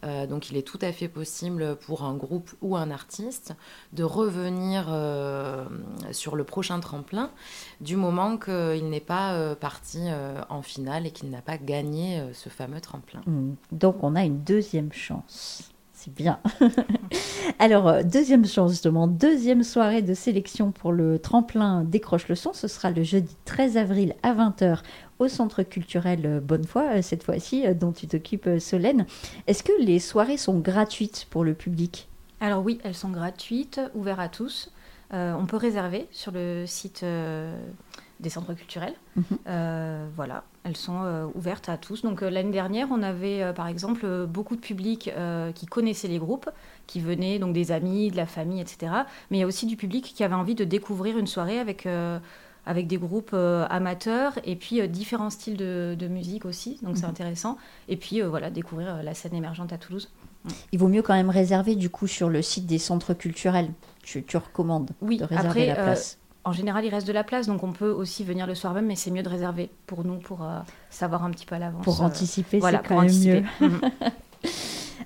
Euh, 0.04 0.26
donc 0.26 0.50
il 0.50 0.56
est 0.56 0.62
tout 0.62 0.78
à 0.82 0.92
fait 0.92 1.08
possible 1.08 1.76
pour 1.76 2.04
un 2.04 2.14
groupe 2.14 2.50
ou 2.62 2.76
un 2.76 2.90
artiste 2.90 3.54
de 3.92 4.02
revenir 4.02 4.86
euh, 4.88 5.64
sur 6.12 6.36
le 6.36 6.44
prochain 6.44 6.80
tremplin 6.80 7.30
du 7.80 7.96
moment 7.96 8.36
qu'il 8.36 8.88
n'est 8.88 9.00
pas 9.00 9.34
euh, 9.34 9.54
parti 9.54 10.00
en 10.48 10.62
finale 10.62 11.06
et 11.06 11.10
qu'il 11.10 11.30
n'a 11.30 11.42
pas 11.42 11.58
gagné 11.58 12.22
ce 12.32 12.48
fameux 12.48 12.80
tremplin. 12.80 13.20
Mmh. 13.26 13.52
Donc 13.72 14.02
on 14.02 14.14
a 14.16 14.24
une 14.24 14.42
deuxième 14.42 14.92
chance. 14.92 15.70
C'est 16.02 16.14
bien. 16.14 16.40
Alors, 17.58 18.02
deuxième 18.02 18.46
chance, 18.46 18.70
justement, 18.70 19.06
deuxième 19.06 19.62
soirée 19.62 20.00
de 20.00 20.14
sélection 20.14 20.72
pour 20.72 20.92
le 20.92 21.18
tremplin 21.18 21.84
Décroche 21.84 22.26
le 22.28 22.36
son. 22.36 22.54
Ce 22.54 22.68
sera 22.68 22.90
le 22.90 23.02
jeudi 23.02 23.36
13 23.44 23.76
avril 23.76 24.14
à 24.22 24.32
20h 24.32 24.78
au 25.18 25.28
Centre 25.28 25.62
culturel 25.62 26.22
euh, 26.24 26.40
Bonnefoy, 26.40 26.84
euh, 26.84 27.02
cette 27.02 27.22
fois-ci, 27.22 27.66
euh, 27.66 27.74
dont 27.74 27.92
tu 27.92 28.06
t'occupes, 28.06 28.48
Solène. 28.58 29.04
Est-ce 29.46 29.62
que 29.62 29.78
les 29.78 29.98
soirées 29.98 30.38
sont 30.38 30.58
gratuites 30.58 31.26
pour 31.28 31.44
le 31.44 31.52
public? 31.52 32.08
Alors 32.40 32.64
oui, 32.64 32.80
elles 32.82 32.94
sont 32.94 33.10
gratuites, 33.10 33.78
ouvertes 33.94 34.20
à 34.20 34.28
tous. 34.30 34.72
on 35.12 35.44
peut 35.44 35.58
réserver 35.58 36.08
sur 36.12 36.32
le 36.32 36.64
site 36.66 37.04
des 38.20 38.30
centres 38.30 38.54
culturels. 38.54 38.94
Mhm. 39.16 40.10
voilà, 40.14 40.44
elles 40.64 40.76
sont 40.76 41.30
ouvertes 41.34 41.68
à 41.68 41.76
tous. 41.76 42.02
Donc 42.02 42.20
l'année 42.20 42.52
dernière, 42.52 42.88
on 42.90 43.02
avait 43.02 43.52
par 43.54 43.66
exemple 43.66 44.26
beaucoup 44.26 44.56
de 44.56 44.60
public 44.60 45.10
qui 45.54 45.66
connaissaient 45.66 46.08
les 46.08 46.18
groupes, 46.18 46.48
qui 46.86 47.00
venaient, 47.00 47.38
donc 47.38 47.52
des 47.52 47.72
amis, 47.72 48.10
de 48.10 48.16
la 48.16 48.26
famille, 48.26 48.60
etc. 48.60 48.92
Mais 49.30 49.38
il 49.38 49.40
y 49.40 49.44
a 49.44 49.46
aussi 49.46 49.66
du 49.66 49.76
public 49.76 50.12
qui 50.14 50.22
avait 50.22 50.34
envie 50.34 50.54
de 50.54 50.64
découvrir 50.64 51.18
une 51.18 51.26
soirée 51.26 51.58
avec 51.58 51.86
avec 52.66 52.86
des 52.86 52.98
groupes 52.98 53.32
euh, 53.32 53.66
amateurs 53.68 54.38
et 54.44 54.56
puis 54.56 54.80
euh, 54.80 54.86
différents 54.86 55.30
styles 55.30 55.56
de, 55.56 56.08
musique 56.08 56.44
aussi, 56.44 56.78
donc 56.82 56.96
c'est 56.96 57.04
mhm. 57.04 57.10
intéressant. 57.10 57.58
Et 57.88 57.96
puis 57.96 58.22
euh, 58.22 58.28
voilà, 58.28 58.50
découvrir 58.50 59.02
la 59.02 59.14
scène 59.14 59.34
émergente 59.34 59.72
à 59.72 59.78
Toulouse. 59.78 60.08
Il 60.70 60.78
vaut 60.78 60.88
mieux 60.88 61.02
quand 61.02 61.14
même 61.14 61.30
réserver 61.30 61.74
du 61.74 61.90
coup 61.90 62.06
sur 62.06 62.28
le 62.28 62.42
site 62.42 62.66
des 62.66 62.78
centres 62.78 63.12
culturels. 63.12 63.70
Tu, 64.02 64.22
tu 64.24 64.36
recommandes 64.36 64.90
oui, 65.02 65.18
de 65.18 65.24
réserver 65.24 65.66
la 65.66 65.74
place. 65.74 66.19
En 66.50 66.52
général, 66.52 66.84
il 66.84 66.90
reste 66.90 67.06
de 67.06 67.12
la 67.12 67.24
place, 67.24 67.46
donc 67.46 67.62
on 67.62 67.72
peut 67.72 67.90
aussi 67.90 68.24
venir 68.24 68.46
le 68.46 68.54
soir 68.54 68.74
même, 68.74 68.86
mais 68.86 68.96
c'est 68.96 69.10
mieux 69.10 69.22
de 69.22 69.28
réserver 69.28 69.70
pour 69.86 70.04
nous, 70.04 70.18
pour 70.18 70.46
savoir 70.90 71.24
un 71.24 71.30
petit 71.30 71.46
peu 71.46 71.54
à 71.54 71.58
l'avance. 71.58 71.84
Pour 71.84 72.02
anticiper, 72.02 72.60
c'est 72.60 72.86
quand 72.86 73.02
même 73.02 73.18
mieux. 73.18 73.42
Mhm. 73.60 73.80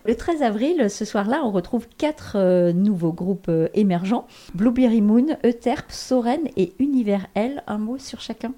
Le 0.07 0.15
13 0.15 0.43
avril, 0.43 0.91
ce 0.91 1.07
soir-là, 1.07 1.41
on 1.45 1.51
retrouve 1.51 1.89
quatre 1.97 2.37
euh, 2.37 2.73
nouveaux 2.75 3.13
groupes 3.13 3.49
euh, 3.49 3.69
émergents 3.73 4.27
Blueberry 4.55 5.01
Moon, 5.01 5.39
Euterpe, 5.47 5.91
Soren 5.91 6.43
et 6.59 6.75
Universel. 6.79 7.63
Un 7.67 7.79
mot 7.79 7.97
sur 7.97 8.21
chacun? 8.21 8.53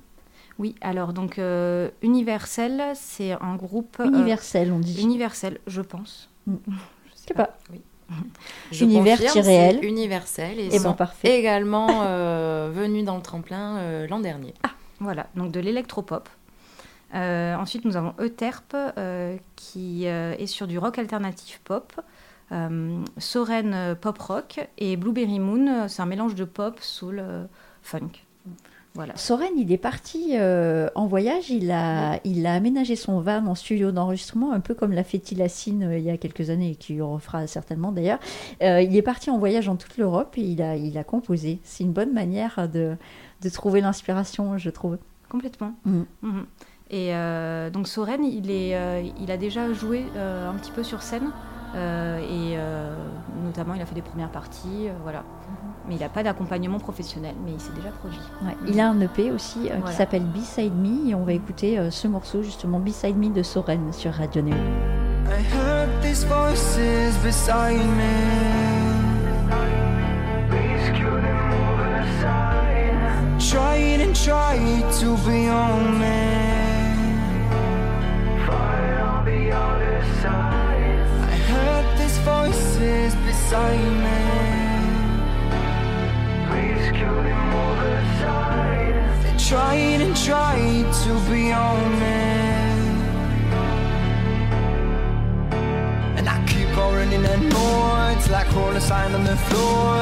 Oui, 0.58 0.74
alors 0.80 1.12
donc 1.12 1.38
euh, 1.38 1.90
Universel, 2.02 2.82
c'est 2.94 3.32
un 3.32 3.54
groupe. 3.54 4.02
Universel, 4.04 4.72
on 4.72 4.80
dit. 4.80 5.00
Universel, 5.00 5.58
je 5.66 5.82
pense. 5.82 6.30
Mm. 6.46 6.58
Je 7.06 7.32
sais 7.32 7.34
pas. 7.34 7.58
Oui. 7.72 7.80
Univers-L. 8.80 9.84
Universel 9.84 10.58
et, 10.60 10.74
et 10.74 10.78
bon, 10.78 10.94
parfait. 10.94 11.38
également 11.38 11.86
venu 12.70 13.02
dans 13.02 13.16
le 13.16 13.22
tremplin 13.22 14.06
l'an 14.06 14.20
dernier. 14.20 14.54
Ah, 14.62 14.70
voilà, 15.00 15.26
donc 15.34 15.52
de 15.52 15.60
l'électropop. 15.60 16.28
Euh, 17.14 17.54
ensuite, 17.54 17.84
nous 17.84 17.96
avons 17.96 18.14
Euterpe, 18.20 18.74
euh, 18.74 19.36
qui 19.54 20.06
euh, 20.06 20.34
est 20.38 20.46
sur 20.46 20.66
du 20.66 20.78
rock 20.78 20.98
alternatif 20.98 21.60
pop. 21.64 21.92
Soren 23.18 23.96
pop 24.00 24.18
rock 24.18 24.68
et 24.78 24.96
Blueberry 24.96 25.40
Moon, 25.40 25.88
c'est 25.88 26.00
un 26.00 26.06
mélange 26.06 26.36
de 26.36 26.44
pop, 26.44 26.78
soul, 26.80 27.20
funk. 27.82 28.10
Voilà. 28.96 29.16
Soren, 29.16 29.52
il 29.56 29.70
est 29.70 29.78
parti 29.78 30.34
en 30.36 31.06
voyage, 31.06 31.50
il 31.50 31.70
a, 31.70 32.18
il 32.24 32.46
a 32.46 32.54
aménagé 32.54 32.96
son 32.96 33.20
van 33.20 33.46
en 33.46 33.54
studio 33.54 33.92
d'enregistrement, 33.92 34.52
un 34.52 34.60
peu 34.60 34.74
comme 34.74 34.92
l'a 34.92 35.04
fait 35.04 35.18
Tilacine 35.18 35.92
il 35.92 36.02
y 36.02 36.10
a 36.10 36.16
quelques 36.16 36.50
années, 36.50 36.70
et 36.70 36.74
qui 36.74 37.00
refera 37.00 37.46
certainement 37.46 37.92
d'ailleurs. 37.92 38.18
il 38.60 38.96
est 38.96 39.02
parti 39.02 39.30
en 39.30 39.38
voyage 39.38 39.68
en 39.68 39.76
toute 39.76 39.98
l'Europe 39.98 40.36
et 40.38 40.42
il 40.42 40.62
a, 40.62 40.76
il 40.76 40.96
a 40.98 41.04
composé. 41.04 41.60
C'est 41.62 41.84
une 41.84 41.92
bonne 41.92 42.12
manière 42.12 42.68
de, 42.72 42.96
de 43.42 43.48
trouver 43.48 43.80
l'inspiration, 43.80 44.58
je 44.58 44.70
trouve. 44.70 44.98
Complètement. 45.28 45.74
Mm. 45.84 46.02
Mm-hmm. 46.24 46.44
Et 46.90 47.14
euh, 47.14 47.70
donc 47.70 47.88
Soren, 47.88 48.24
il, 48.24 48.50
est, 48.50 48.76
euh, 48.76 49.02
il 49.20 49.30
a 49.30 49.36
déjà 49.36 49.72
joué 49.72 50.04
euh, 50.16 50.48
un 50.48 50.54
petit 50.54 50.70
peu 50.70 50.82
sur 50.82 51.02
scène? 51.02 51.30
Et 51.74 52.56
notamment, 53.44 53.74
il 53.74 53.82
a 53.82 53.86
fait 53.86 53.94
des 53.94 54.02
premières 54.02 54.30
parties. 54.30 54.88
voilà. 55.02 55.22
Mais 55.88 55.94
il 55.94 56.00
n'a 56.00 56.08
pas 56.08 56.24
d'accompagnement 56.24 56.80
professionnel, 56.80 57.34
mais 57.44 57.52
il 57.52 57.60
s'est 57.60 57.72
déjà 57.72 57.90
produit. 57.90 58.18
Il 58.66 58.80
a 58.80 58.88
un 58.88 59.00
EP 59.00 59.30
aussi 59.30 59.70
qui 59.86 59.92
s'appelle 59.92 60.24
Beside 60.24 60.74
Me. 60.74 61.10
Et 61.10 61.14
on 61.14 61.24
va 61.24 61.32
écouter 61.32 61.78
ce 61.90 62.08
morceau, 62.08 62.42
justement, 62.42 62.80
Beside 62.80 63.16
Me 63.16 63.30
de 63.30 63.42
Soren 63.42 63.92
sur 63.92 64.12
Radio 64.12 64.42
Neo. 64.42 64.54
I 65.28 65.42
heard 65.52 65.88
these 66.02 66.24
voices 66.24 67.16
beside 67.22 67.84
me. 67.96 68.46
Trying 73.38 74.00
and 74.02 74.14
trying 74.14 74.82
to 75.00 75.16
be 75.24 75.48
on 75.48 76.00
me. 76.00 76.45
Voices 82.76 83.14
beside 83.26 83.92
me. 84.04 84.22
Please 86.48 86.90
kill 86.92 87.14
them 87.22 87.54
all 87.54 87.78
aside. 87.96 89.22
They 89.22 89.36
tried 89.38 90.00
and 90.00 90.16
tried 90.16 90.92
to 91.04 91.30
be 91.30 91.52
on 91.52 91.92
me. 92.00 92.36
And 96.18 96.28
I 96.28 96.44
keep 96.46 96.76
on 96.76 96.94
running 96.94 97.24
and 97.24 97.52
more. 97.52 98.10
It's 98.16 98.30
like 98.30 98.52
rolling 98.54 98.80
sign 98.80 99.14
on 99.14 99.24
the 99.24 99.36
floor. 99.36 99.94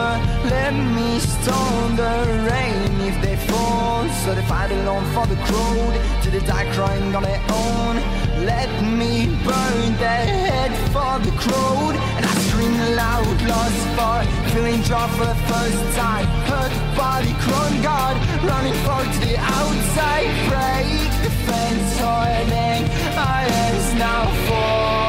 Let 0.50 0.72
me 0.72 1.18
stone 1.18 1.96
the 1.96 2.14
rain 2.50 3.00
if 3.08 3.20
they 3.22 3.36
fall. 3.48 4.08
So 4.24 4.34
they 4.34 4.44
fight 4.46 4.70
alone 4.70 5.04
for 5.12 5.26
the 5.26 5.36
crowd. 5.46 6.22
Till 6.22 6.32
they 6.32 6.46
die 6.46 6.70
crying 6.74 7.14
on 7.14 7.22
their 7.22 7.42
own. 7.50 8.23
Let 8.44 8.68
me 8.82 9.26
burn 9.42 9.96
their 9.96 10.26
head 10.26 10.72
for 10.92 11.18
the 11.24 11.32
crowd. 11.38 11.96
And 12.16 12.26
I 12.26 12.34
scream 12.44 12.76
loud, 12.94 13.40
lost 13.48 13.82
for 13.96 14.18
Feeling 14.52 14.82
joy 14.82 15.08
for 15.16 15.24
the 15.24 15.40
first 15.48 15.96
time. 15.96 16.26
Hurt 16.44 16.72
body, 16.94 17.34
crawling 17.40 17.80
guard 17.80 18.18
Running 18.44 18.74
for 18.84 19.02
to 19.02 19.20
the 19.26 19.38
outside. 19.38 20.28
Break 20.50 21.08
the 21.24 21.30
fence, 21.46 21.98
hurting 21.98 22.84
Our 23.16 23.44
hands 23.48 23.94
now 23.94 24.26
fall 24.46 25.03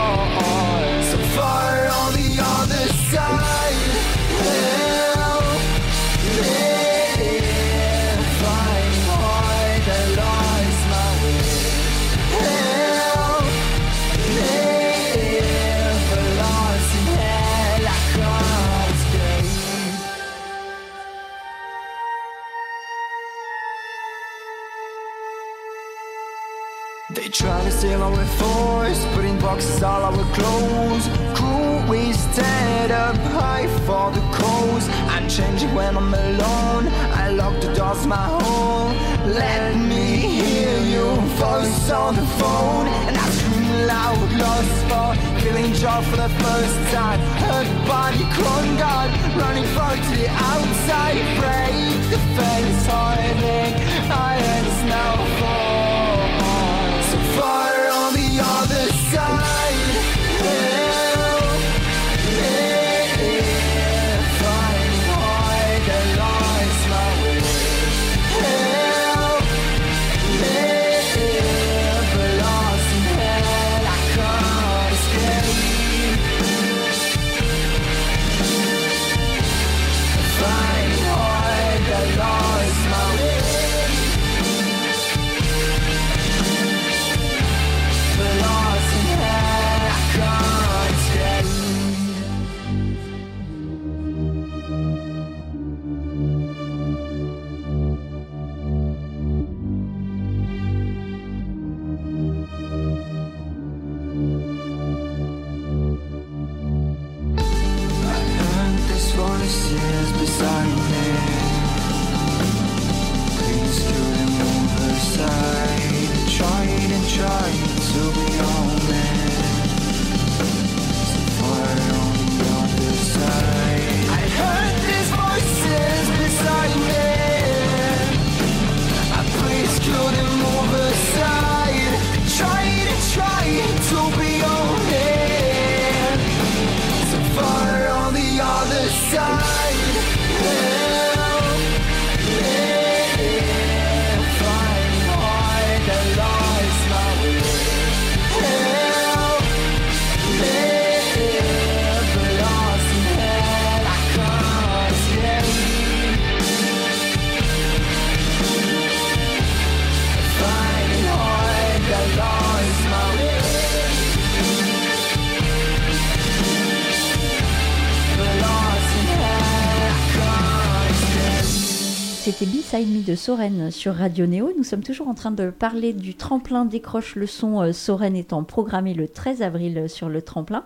C'était 172.26 172.48
B-Side 172.48 172.90
Me 172.90 173.04
de 173.06 173.14
Soren 173.14 173.70
sur 173.70 173.94
Radio 173.94 174.26
Néo. 174.26 174.52
Nous 174.58 174.64
sommes 174.64 174.82
toujours 174.82 175.08
en 175.08 175.14
train 175.14 175.30
de 175.30 175.52
parler 175.52 175.94
du 175.94 176.16
tremplin 176.16 176.66
décroche 176.66 177.16
le 177.16 177.28
son. 177.28 177.62
euh, 177.62 177.72
Soren 177.72 178.16
étant 178.16 178.44
programmé 178.44 178.96
le 178.96 179.08
13 179.08 179.44
avril 179.44 179.78
euh, 179.78 179.88
sur 179.88 180.10
le 180.10 180.24
tremplin. 180.24 180.66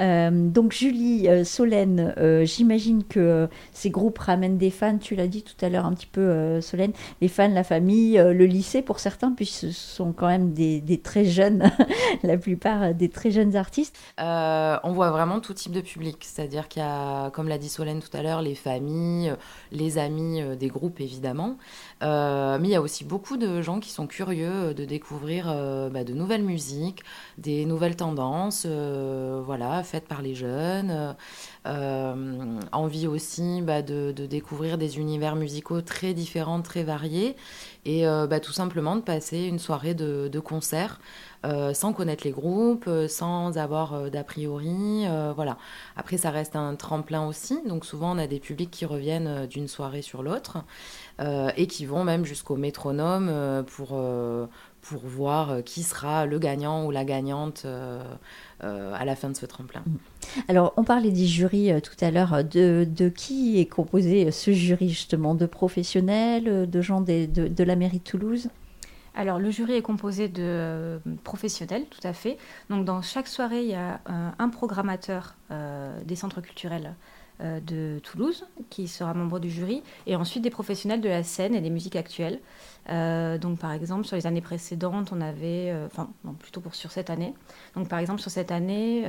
Euh, 0.00 0.30
donc 0.30 0.72
Julie, 0.72 1.26
Solène, 1.46 2.14
j'imagine 2.44 3.04
que 3.04 3.48
ces 3.72 3.88
groupes 3.88 4.18
ramènent 4.18 4.58
des 4.58 4.68
fans. 4.68 4.98
Tu 4.98 5.16
l'as 5.16 5.28
dit 5.28 5.42
tout 5.42 5.64
à 5.64 5.70
l'heure 5.70 5.86
un 5.86 5.94
petit 5.94 6.04
peu, 6.04 6.60
Solène, 6.60 6.92
les 7.22 7.28
fans, 7.28 7.48
la 7.48 7.64
famille, 7.64 8.18
le 8.18 8.44
lycée 8.44 8.82
pour 8.82 9.00
certains, 9.00 9.32
puisque 9.32 9.60
ce 9.60 9.72
sont 9.72 10.12
quand 10.12 10.26
même 10.26 10.52
des, 10.52 11.00
très 11.02 11.24
jeunes, 11.24 11.70
la 12.22 12.36
plupart 12.36 12.92
des 12.92 13.08
très 13.08 13.30
jeunes 13.30 13.56
artistes. 13.56 13.96
On 14.18 14.92
voit 14.92 15.10
vraiment 15.10 15.40
tout 15.40 15.54
type 15.54 15.72
de 15.72 15.80
public, 15.80 16.18
c'est-à-dire 16.20 16.68
qu'il 16.68 16.82
y 16.82 16.86
a, 16.86 17.30
comme 17.30 17.48
l'a 17.48 17.56
dit 17.56 17.70
Solène 17.70 18.00
tout 18.00 18.14
à 18.14 18.22
l'heure, 18.22 18.42
les 18.42 18.54
familles, 18.54 19.32
les 19.72 19.96
amis 19.96 20.42
des 20.60 20.68
groupes 20.68 20.97
évidemment, 21.00 21.56
Euh, 22.02 22.58
mais 22.60 22.68
il 22.68 22.70
y 22.70 22.76
a 22.76 22.80
aussi 22.80 23.04
beaucoup 23.04 23.36
de 23.36 23.60
gens 23.60 23.80
qui 23.80 23.90
sont 23.90 24.06
curieux 24.06 24.72
de 24.72 24.84
découvrir 24.84 25.46
euh, 25.48 25.90
bah, 25.90 26.04
de 26.04 26.12
nouvelles 26.12 26.44
musiques, 26.44 27.02
des 27.38 27.64
nouvelles 27.64 27.96
tendances, 27.96 28.64
euh, 28.66 29.42
voilà, 29.44 29.82
faites 29.82 30.06
par 30.06 30.22
les 30.22 30.34
jeunes, 30.34 31.16
envie 32.72 33.06
aussi 33.06 33.60
bah, 33.62 33.82
de, 33.82 34.12
découvrir 34.12 34.78
des 34.78 34.98
univers 34.98 35.36
musicaux 35.36 35.82
très 35.82 36.14
différents, 36.14 36.62
très 36.62 36.84
variés, 36.84 37.36
et 37.84 38.04
bah, 38.04 38.40
tout 38.40 38.52
simplement 38.52 38.96
de 38.96 39.00
passer 39.00 39.44
une 39.44 39.58
soirée 39.58 39.94
de, 39.94 40.28
de 40.28 40.40
concert 40.40 41.00
euh, 41.44 41.72
sans 41.72 41.92
connaître 41.92 42.24
les 42.24 42.32
groupes, 42.32 42.86
euh, 42.88 43.06
sans 43.06 43.58
avoir 43.58 43.94
euh, 43.94 44.10
d'a 44.10 44.24
priori. 44.24 45.06
voilà. 45.34 45.56
Après, 45.96 46.16
ça 46.16 46.30
reste 46.30 46.56
un 46.56 46.74
tremplin 46.74 47.26
aussi. 47.26 47.60
Donc, 47.66 47.84
souvent, 47.84 48.14
on 48.14 48.18
a 48.18 48.26
des 48.26 48.40
publics 48.40 48.70
qui 48.70 48.84
reviennent 48.86 49.46
d'une 49.46 49.68
soirée 49.68 50.02
sur 50.02 50.22
l'autre 50.22 50.58
et 51.56 51.66
qui 51.66 51.84
vont 51.84 52.04
même 52.04 52.24
jusqu'au 52.24 52.56
métronome 52.56 53.64
pour, 53.66 53.88
pour 54.80 55.00
voir 55.02 55.64
qui 55.64 55.82
sera 55.82 56.26
le 56.26 56.38
gagnant 56.38 56.86
ou 56.86 56.90
la 56.90 57.04
gagnante 57.04 57.66
à 58.60 59.04
la 59.04 59.16
fin 59.16 59.30
de 59.30 59.36
ce 59.36 59.46
tremplin. 59.46 59.82
Alors, 60.48 60.72
on 60.76 60.84
parlait 60.84 61.10
des 61.10 61.26
jurys 61.26 61.80
tout 61.82 62.04
à 62.04 62.10
l'heure. 62.10 62.44
De, 62.44 62.86
de 62.88 63.08
qui 63.08 63.58
est 63.60 63.66
composé 63.66 64.30
ce 64.30 64.52
jury, 64.52 64.88
justement? 64.90 65.34
De 65.34 65.46
professionnels, 65.46 66.68
de 66.68 66.80
gens 66.80 67.00
de, 67.00 67.26
de 67.26 67.64
la 67.64 67.76
mairie 67.76 67.98
de 67.98 68.04
Toulouse? 68.04 68.48
Alors, 69.18 69.40
le 69.40 69.50
jury 69.50 69.72
est 69.72 69.82
composé 69.82 70.28
de 70.28 70.44
euh, 70.44 70.98
professionnels, 71.24 71.86
tout 71.90 72.06
à 72.06 72.12
fait. 72.12 72.38
Donc, 72.70 72.84
dans 72.84 73.02
chaque 73.02 73.26
soirée, 73.26 73.62
il 73.62 73.68
y 73.68 73.74
a 73.74 73.94
euh, 74.08 74.30
un 74.38 74.48
programmateur 74.48 75.34
euh, 75.50 76.00
des 76.04 76.14
centres 76.14 76.40
culturels 76.40 76.94
de 77.40 78.00
Toulouse 78.00 78.48
qui 78.68 78.88
sera 78.88 79.14
membre 79.14 79.38
du 79.38 79.48
jury, 79.48 79.84
et 80.08 80.16
ensuite 80.16 80.42
des 80.42 80.50
professionnels 80.50 81.00
de 81.00 81.08
la 81.08 81.22
scène 81.22 81.54
et 81.54 81.60
des 81.60 81.70
musiques 81.70 81.94
actuelles. 81.94 82.40
Donc, 82.88 83.60
par 83.60 83.70
exemple, 83.70 84.06
sur 84.06 84.16
les 84.16 84.26
années 84.26 84.40
précédentes, 84.40 85.12
on 85.12 85.20
avait, 85.20 85.72
enfin, 85.86 86.10
plutôt 86.40 86.60
pour 86.60 86.74
sur 86.74 86.90
cette 86.90 87.10
année. 87.10 87.32
Donc, 87.76 87.88
par 87.88 88.00
exemple, 88.00 88.20
sur 88.20 88.32
cette 88.32 88.50
année, 88.50 89.04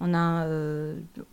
on 0.00 0.14
a 0.14 0.46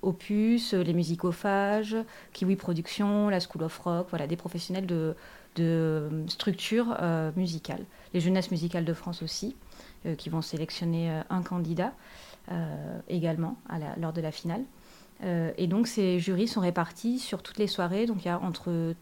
Opus, 0.02 0.74
les 0.74 0.94
musicophages, 0.94 1.96
Kiwi 2.34 2.58
Productions, 2.58 3.30
la 3.30 3.40
School 3.40 3.64
of 3.64 3.78
Rock, 3.78 4.08
voilà, 4.10 4.28
des 4.28 4.36
professionnels 4.36 4.86
de, 4.86 5.16
de 5.58 6.10
structures 6.28 6.96
euh, 7.02 7.32
musicales. 7.36 7.84
Les 8.14 8.20
jeunesses 8.20 8.52
musicales 8.52 8.86
de 8.86 8.94
France 8.94 9.22
aussi, 9.22 9.56
euh, 10.06 10.16
qui 10.16 10.30
vont 10.30 10.42
sélectionner 10.42 11.12
euh, 11.12 11.22
un 11.30 11.42
candidat 11.42 11.94
euh, 12.52 13.00
également 13.10 13.58
lors 13.98 14.14
de 14.14 14.22
la 14.22 14.32
finale. 14.32 14.64
Euh, 15.24 15.52
et 15.58 15.68
donc 15.68 15.88
ces 15.88 16.20
jurys 16.20 16.48
sont 16.48 16.62
répartis 16.62 17.20
sur 17.20 17.42
toutes 17.42 17.58
les 17.58 17.68
soirées, 17.68 18.06
donc 18.06 18.24
il 18.24 18.28
y 18.28 18.32
a 18.32 18.40
entre 18.40 18.94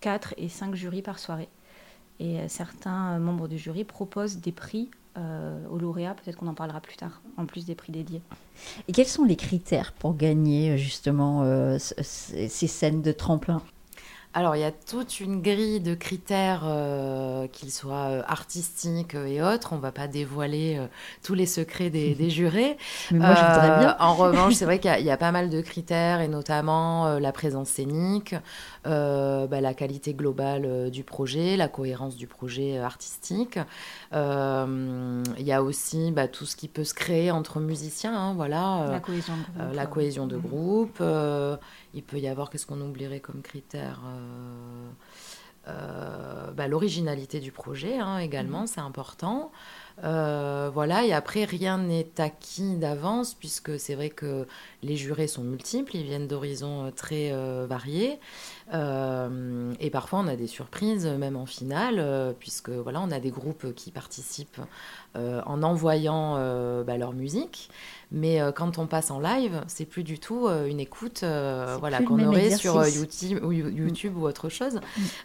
4 0.00 0.34
et 0.38 0.48
5 0.48 0.74
jurys 0.74 1.02
par 1.02 1.18
soirée. 1.18 1.48
Et 2.20 2.38
euh, 2.38 2.48
certains 2.48 3.14
euh, 3.14 3.18
membres 3.18 3.48
du 3.48 3.58
jury 3.58 3.84
proposent 3.84 4.38
des 4.38 4.52
prix 4.52 4.90
euh, 5.18 5.58
aux 5.70 5.78
lauréats, 5.78 6.14
peut-être 6.14 6.36
qu'on 6.36 6.46
en 6.46 6.54
parlera 6.54 6.80
plus 6.80 6.96
tard, 6.96 7.20
en 7.36 7.46
plus 7.46 7.64
des 7.64 7.74
prix 7.74 7.92
dédiés. 7.92 8.22
Et 8.88 8.92
quels 8.92 9.06
sont 9.06 9.24
les 9.24 9.36
critères 9.36 9.92
pour 9.92 10.16
gagner 10.16 10.72
euh, 10.72 10.76
justement 10.76 11.42
euh, 11.42 11.78
ces 11.78 12.66
scènes 12.66 13.02
de 13.02 13.12
tremplin? 13.12 13.62
Alors, 14.38 14.54
il 14.54 14.60
y 14.60 14.64
a 14.64 14.70
toute 14.70 15.18
une 15.20 15.40
grille 15.40 15.80
de 15.80 15.94
critères, 15.94 16.60
euh, 16.66 17.46
qu'ils 17.46 17.72
soient 17.72 18.08
euh, 18.10 18.22
artistiques 18.28 19.14
euh, 19.14 19.24
et 19.24 19.40
autres. 19.40 19.72
On 19.72 19.76
ne 19.76 19.80
va 19.80 19.92
pas 19.92 20.08
dévoiler 20.08 20.76
euh, 20.78 20.88
tous 21.22 21.32
les 21.32 21.46
secrets 21.46 21.88
des, 21.88 22.14
des 22.14 22.28
jurés. 22.28 22.76
Mais 23.12 23.18
moi, 23.18 23.34
je 23.34 23.40
voudrais 23.40 23.78
bien. 23.78 23.96
En 23.98 24.14
revanche, 24.14 24.52
c'est 24.56 24.66
vrai 24.66 24.78
qu'il 24.78 24.90
y 24.90 24.92
a- 24.92 24.98
il 25.00 25.06
y, 25.06 25.10
a 25.10 25.16
pas 25.16 25.32
mal 25.32 25.48
de 25.48 25.62
critères, 25.62 26.20
et 26.20 26.28
notamment 26.28 27.18
la 27.18 27.32
présence 27.32 27.70
scénique, 27.70 28.34
euh, 28.86 29.46
bah, 29.46 29.60
la 29.60 29.74
qualité 29.74 30.14
globale 30.14 30.64
euh, 30.64 30.90
du 30.90 31.02
projet, 31.02 31.56
la 31.56 31.68
cohérence 31.68 32.16
du 32.16 32.26
projet 32.26 32.78
euh, 32.78 32.84
artistique. 32.84 33.58
Il 34.12 35.42
y 35.46 35.52
a 35.52 35.62
aussi 35.62 36.12
bah, 36.12 36.28
tout 36.28 36.46
ce 36.46 36.56
qui 36.56 36.68
peut 36.68 36.84
se 36.84 36.94
créer 36.94 37.30
entre 37.30 37.60
musiciens, 37.60 38.16
hein, 38.16 38.34
voilà. 38.34 38.86
la 38.90 39.00
cohésion 39.00 39.34
de 39.36 39.42
groupe. 39.42 39.74
la 39.74 39.86
cohésion 39.86 40.26
de 40.26 40.36
groupe. 40.36 40.98
euh, 41.00 41.56
il 41.94 42.02
peut 42.02 42.18
y 42.18 42.28
avoir, 42.28 42.50
qu'est-ce 42.50 42.66
qu'on 42.66 42.80
oublierait 42.80 43.20
comme 43.20 43.42
critère 43.42 44.00
bah, 45.66 46.68
L'originalité 46.68 47.40
du 47.40 47.52
projet 47.52 47.98
hein, 47.98 48.18
également, 48.18 48.66
c'est 48.66 48.80
important. 48.80 49.50
Euh, 50.04 50.70
voilà, 50.72 51.04
et 51.04 51.12
après, 51.12 51.44
rien 51.44 51.78
n'est 51.78 52.08
acquis 52.18 52.76
d'avance, 52.76 53.34
puisque 53.34 53.80
c'est 53.80 53.94
vrai 53.94 54.10
que 54.10 54.46
les 54.82 54.96
jurés 54.96 55.26
sont 55.26 55.42
multiples, 55.42 55.96
ils 55.96 56.04
viennent 56.04 56.26
d'horizons 56.28 56.86
euh, 56.86 56.90
très 56.90 57.30
euh, 57.32 57.66
variés. 57.68 58.18
Euh, 58.74 59.72
et 59.80 59.90
parfois, 59.90 60.18
on 60.20 60.26
a 60.28 60.36
des 60.36 60.46
surprises, 60.48 61.06
même 61.06 61.36
en 61.36 61.46
finale, 61.46 62.34
puisque 62.38 62.70
voilà, 62.70 63.00
on 63.00 63.10
a 63.10 63.20
des 63.20 63.30
groupes 63.30 63.74
qui 63.74 63.90
participent 63.90 64.60
en 65.14 65.62
envoyant 65.62 66.34
bah, 66.84 66.98
leur 66.98 67.12
musique. 67.12 67.70
Mais 68.12 68.40
quand 68.54 68.78
on 68.78 68.86
passe 68.86 69.10
en 69.10 69.18
live, 69.18 69.62
c'est 69.66 69.84
plus 69.86 70.02
du 70.02 70.18
tout 70.18 70.48
une 70.48 70.80
écoute 70.80 71.24
voilà, 71.78 72.02
qu'on 72.02 72.22
aurait 72.24 72.50
sur. 72.56 72.86
YouTube, 72.86 73.42
ou, 73.44 73.52
You- 73.52 73.68
YouTube 73.68 74.16
ou 74.16 74.26
autre 74.26 74.48
chose. 74.48 74.80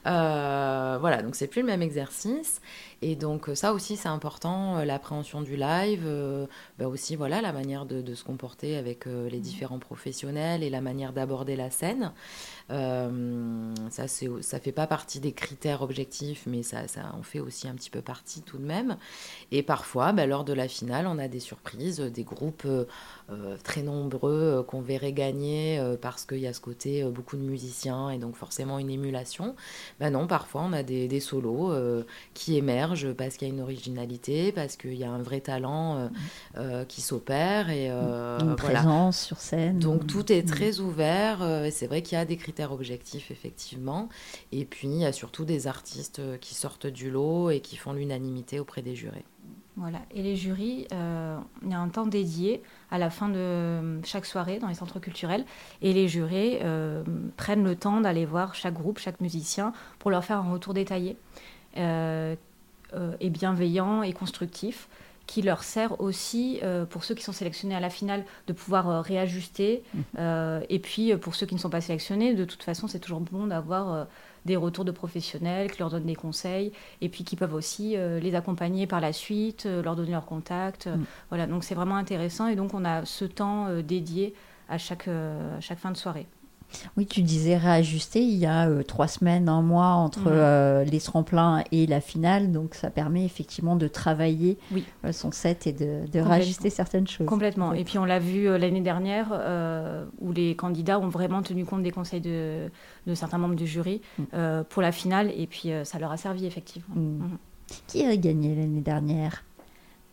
Euh, 0.06 0.98
voilà, 1.00 1.22
donc 1.24 1.36
c'est 1.36 1.48
plus 1.48 1.62
le 1.62 1.68
même 1.68 1.82
exercice. 1.82 2.62
Et 3.04 3.16
donc 3.16 3.50
euh, 3.50 3.56
ça 3.56 3.74
aussi 3.74 3.98
c'est 3.98 4.10
important, 4.10 4.78
euh, 4.78 4.86
l'appréhension 4.86 5.42
du 5.42 5.56
live, 5.56 6.04
euh, 6.06 6.46
bah 6.78 6.88
aussi 6.88 7.16
voilà 7.16 7.42
la 7.42 7.52
manière 7.52 7.88
de, 7.88 8.02
de 8.02 8.14
se 8.14 8.24
comporter 8.24 8.78
avec 8.78 9.08
euh, 9.08 9.28
les 9.28 9.40
différents 9.40 9.80
professionnels 9.80 10.62
et 10.62 10.70
la 10.70 10.82
manière 10.82 11.12
d'aborder 11.12 11.56
la 11.56 11.72
scène. 11.72 12.12
Euh, 12.69 13.74
ça 13.89 14.06
ça 14.08 14.60
fait 14.60 14.71
pas 14.71 14.88
partie 14.88 15.19
des 15.19 15.32
critères 15.32 15.82
objectifs, 15.82 16.43
mais 16.45 16.63
ça, 16.63 16.88
ça 16.88 17.13
en 17.17 17.24
fait 17.24 17.39
aussi 17.39 17.67
un 17.67 17.74
petit 17.74 17.89
peu 17.89 18.02
partie 18.02 18.41
tout 18.41 18.58
de 18.58 18.65
même. 18.65 18.97
Et 19.52 19.63
parfois, 19.63 20.13
bah, 20.13 20.26
lors 20.26 20.43
de 20.43 20.54
la 20.54 20.67
finale, 20.67 21.08
on 21.08 21.17
a 21.17 21.28
des 21.28 21.39
surprises, 21.39 22.00
des 22.00 22.24
groupes 22.24 22.63
euh, 22.65 22.86
euh, 23.32 23.56
très 23.63 23.82
nombreux 23.82 24.63
qu'on 24.67 24.82
verrait 24.82 25.13
gagner 25.13 25.80
euh, 25.80 25.95
parce 26.00 26.26
qu'il 26.26 26.39
y 26.39 26.47
a 26.47 26.54
ce 26.54 26.60
côté 26.60 27.04
beaucoup 27.06 27.38
de 27.38 27.41
musiciens 27.41 28.10
et 28.10 28.17
donc 28.17 28.36
forcément 28.36 28.78
une 28.80 28.89
émulation. 28.89 29.56
Ben 30.00 30.12
non, 30.12 30.28
parfois 30.28 30.63
on 30.65 30.74
a 30.74 30.84
des, 30.84 31.08
des 31.08 31.19
solos 31.19 31.74
qui 32.34 32.58
émergent 32.58 33.13
parce 33.13 33.38
qu'il 33.38 33.47
y 33.47 33.52
a 33.52 33.54
une 33.54 33.62
originalité, 33.62 34.52
parce 34.52 34.76
qu'il 34.76 34.95
y 34.95 35.04
a 35.04 35.12
un 35.12 35.21
vrai 35.21 35.39
talent 35.39 36.10
mm. 36.56 36.86
qui 36.88 37.02
s'opère 37.02 37.69
et 37.69 37.89
une 37.89 38.56
présence 38.56 39.21
sur 39.21 39.38
scène. 39.38 39.80
Donc 39.80 40.08
tout 40.08 40.32
est 40.32 40.47
très 40.47 40.80
ouvert. 40.80 41.39
c'est 41.71 41.88
vrai 41.88 42.02
qu'il 42.02 42.17
y 42.17 42.21
a 42.21 42.26
des 42.26 42.38
critères 42.38 42.51
objectifs 42.72 43.32
effectivement. 43.32 44.10
Et 44.52 44.66
puis 44.66 44.88
il 44.88 44.98
y 44.98 45.06
a 45.06 45.14
surtout 45.14 45.46
des 45.46 45.68
artistes 45.68 46.22
qui 46.40 46.56
sortent 46.56 46.88
du 46.88 47.10
lot 47.10 47.50
et 47.50 47.60
qui 47.60 47.78
font 47.78 47.94
l'unanimité 47.94 48.60
auprès 48.60 48.82
des 48.82 48.96
jurés. 48.96 49.26
Voilà. 49.78 50.00
Et 50.14 50.22
les 50.22 50.36
jurys, 50.36 50.86
euh, 50.92 51.38
il 51.64 51.72
y 51.72 51.74
a 51.74 51.80
un 51.80 51.88
temps 51.88 52.06
dédié 52.06 52.62
à 52.92 52.98
la 52.98 53.10
fin 53.10 53.30
de 53.30 54.00
chaque 54.04 54.26
soirée 54.26 54.60
dans 54.60 54.68
les 54.68 54.74
centres 54.74 55.00
culturels. 55.00 55.46
Et 55.82 55.94
les 55.94 56.08
jurés 56.08 56.60
euh, 56.62 57.04
prennent 57.38 57.64
le 57.64 57.76
temps 57.76 58.02
d'aller 58.02 58.26
voir 58.26 58.54
chaque 58.54 58.74
groupe, 58.74 59.00
chaque 59.00 59.22
musicien, 59.22 59.72
pour 59.98 60.12
leur 60.12 60.26
faire 60.26 60.38
un 60.38 60.52
retour 60.52 60.74
détaillé 60.74 61.16
euh, 61.78 62.36
et 63.22 63.30
bienveillant 63.30 64.04
et 64.04 64.12
constructif 64.12 64.90
qui 65.28 65.42
leur 65.42 65.64
sert 65.64 66.02
aussi, 66.02 66.60
pour 66.90 67.04
ceux 67.04 67.16
qui 67.16 67.24
sont 67.24 67.32
sélectionnés 67.32 67.76
à 67.76 67.80
la 67.80 67.90
finale, 67.90 68.26
de 68.48 68.54
pouvoir 68.54 69.04
réajuster. 69.04 69.84
Mmh. 69.94 70.18
et 70.70 70.80
puis, 70.80 71.16
pour 71.16 71.36
ceux 71.36 71.46
qui 71.46 71.56
ne 71.56 71.60
sont 71.60 71.70
pas 71.70 71.80
sélectionnés, 71.80 72.34
de 72.34 72.44
toute 72.44 72.64
façon, 72.64 72.88
c'est 72.88 73.00
toujours 73.00 73.22
bon 73.22 73.48
d'avoir 73.48 74.08
des 74.46 74.56
retours 74.56 74.86
de 74.86 74.92
professionnels 74.92 75.72
qui 75.72 75.80
leur 75.80 75.90
donnent 75.90 76.06
des 76.06 76.16
conseils 76.16 76.72
et 77.02 77.10
puis 77.10 77.24
qui 77.24 77.36
peuvent 77.36 77.54
aussi 77.54 77.96
euh, 77.96 78.20
les 78.20 78.36
accompagner 78.36 78.88
par 78.88 79.02
la 79.02 79.14
suite, 79.14 79.66
euh, 79.66 79.84
leur 79.84 79.96
donner 79.96 80.12
leur 80.12 80.26
contact. 80.26 80.88
Mm. 80.88 81.04
Voilà, 81.30 81.48
donc 81.48 81.64
c'est 81.64 81.76
vraiment 81.76 81.96
intéressant 81.96 82.48
et 82.48 82.56
donc 82.56 82.74
on 82.74 82.86
a 82.86 83.06
ce 83.06 83.26
temps 83.26 83.68
euh, 83.68 83.82
dédié 83.82 84.34
à 84.70 84.78
chaque, 84.78 85.08
à 85.08 85.60
chaque 85.60 85.80
fin 85.80 85.92
de 85.92 85.98
soirée. 85.98 86.28
Oui, 86.98 87.06
tu 87.06 87.22
disais 87.22 87.58
réajuster. 87.58 88.22
Il 88.22 88.38
y 88.38 88.46
a 88.46 88.68
euh, 88.68 88.84
trois 88.84 89.08
semaines, 89.08 89.50
un 89.50 89.62
mois 89.62 89.88
entre 89.88 90.22
mhm. 90.22 90.32
euh, 90.32 90.84
les 90.84 91.00
tremplins 91.00 91.64
et 91.72 91.88
la 91.88 92.02
finale. 92.02 92.52
Donc, 92.52 92.76
ça 92.76 92.90
permet 92.90 93.26
effectivement 93.26 93.76
de 93.76 93.88
travailler 93.88 94.58
euh, 95.06 95.12
son 95.12 95.32
set 95.32 95.68
et 95.68 95.74
de, 95.74 96.06
de 96.12 96.20
réajuster 96.20 96.70
certaines 96.70 97.08
choses. 97.08 97.28
Complètement. 97.28 97.74
Et 97.74 97.84
puis, 97.84 97.98
on 97.98 98.06
l'a 98.06 98.20
vu 98.20 98.46
l'année 98.58 98.82
dernière 98.82 99.32
où 100.20 100.32
les 100.32 100.56
candidats 100.56 101.00
ont 101.00 101.10
vraiment 101.10 101.42
tenu 101.42 101.66
compte 101.66 101.84
des 101.84 101.92
conseils 101.92 102.22
de, 102.22 102.70
de 103.08 103.16
certains 103.16 103.38
membres 103.38 103.56
du 103.56 103.68
jury 103.68 104.02
mm. 104.18 104.64
pour 104.70 104.82
la 104.82 104.92
finale. 104.92 105.32
Et 105.36 105.48
puis, 105.48 105.72
ça 105.84 106.00
leur 106.00 106.12
a 106.12 106.18
servi 106.18 106.46
effectivement. 106.46 106.96
Mm. 106.96 107.24
Mm. 107.24 107.38
Qui 107.88 108.06
a 108.06 108.16
gagné 108.18 108.56
l'année 108.56 108.82
dernière? 108.82 109.44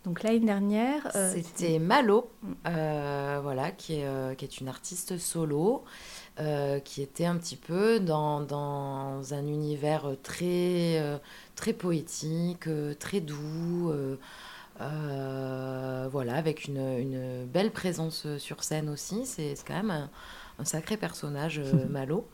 Donc 0.05 0.23
l'année 0.23 0.39
dernière, 0.39 1.11
c'était 1.33 1.77
Malo, 1.77 2.29
voilà, 2.63 3.71
qui 3.71 3.95
est, 3.95 4.37
qui 4.37 4.45
est 4.45 4.61
une 4.61 4.69
artiste 4.69 5.17
solo. 5.17 5.83
Euh, 6.39 6.79
qui 6.79 7.01
était 7.01 7.25
un 7.25 7.35
petit 7.35 7.57
peu 7.57 7.99
dans, 7.99 8.39
dans 8.39 9.33
un 9.33 9.45
univers 9.45 10.05
très, 10.23 10.97
euh, 10.97 11.17
très 11.55 11.73
poétique, 11.73 12.67
euh, 12.67 12.93
très 12.97 13.19
doux, 13.19 13.91
voilà, 14.79 16.35
avec 16.35 16.65
une, 16.65 16.77
une, 16.77 17.45
belle 17.45 17.71
présence 17.71 18.25
sur 18.37 18.63
scène 18.63 18.87
aussi. 18.87 19.25
C'est 19.25 19.53
quand 19.67 19.73
même 19.73 19.91
un, 19.91 20.63
sacré 20.63 20.95
personnage, 20.95 21.59
Malo. 21.89 22.25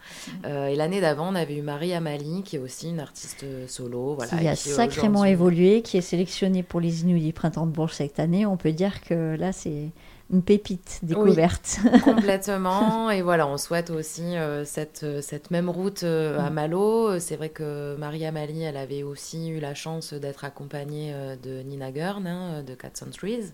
et 0.44 0.76
l'année 0.76 1.02
d'avant, 1.02 1.30
on 1.32 1.36
avait 1.36 1.56
eu 1.56 1.63
Marie 1.63 1.94
Amali, 1.94 2.44
qui 2.44 2.58
est 2.58 2.60
aussi 2.60 2.89
une 2.89 3.00
artiste 3.00 3.44
solo. 3.68 4.13
Voilà, 4.13 4.38
qui 4.38 4.48
a 4.48 4.56
sacrément 4.56 5.26
évolué, 5.26 5.82
qui 5.82 5.98
est 5.98 6.02
sélectionnée 6.02 6.62
pour 6.62 6.80
les 6.80 7.02
Inuits 7.02 7.26
du 7.26 7.34
Printemps 7.34 7.65
de 7.65 7.72
Bourges 7.72 7.94
cette 7.94 8.20
année. 8.20 8.46
On 8.46 8.58
peut 8.58 8.72
dire 8.72 9.02
que 9.02 9.36
là, 9.36 9.52
c'est 9.52 9.89
une 10.32 10.42
pépite 10.42 11.00
découverte. 11.04 11.80
complètement. 12.04 13.12
Et 13.12 13.22
voilà, 13.22 13.48
on 13.48 13.58
souhaite 13.58 13.90
aussi 13.90 14.36
euh, 14.38 14.66
cette, 14.66 15.04
euh, 15.04 15.22
cette 15.22 15.52
même 15.52 15.70
route 15.70 16.04
euh, 16.04 16.40
à 16.40 16.50
mm. 16.50 16.54
Malo. 16.54 17.20
C'est 17.20 17.36
vrai 17.36 17.50
que 17.50 17.96
Maria 17.98 18.32
Mali, 18.32 18.64
elle 18.64 18.78
avait 18.78 19.04
aussi 19.04 19.50
eu 19.50 19.60
la 19.60 19.74
chance 19.76 20.14
d'être 20.14 20.44
accompagnée 20.44 21.14
de 21.44 21.62
Nina 21.62 21.92
Gurn, 21.92 22.26
hein, 22.26 22.64
de 22.64 22.74
Cat 22.74 22.92
Trees. 23.12 23.54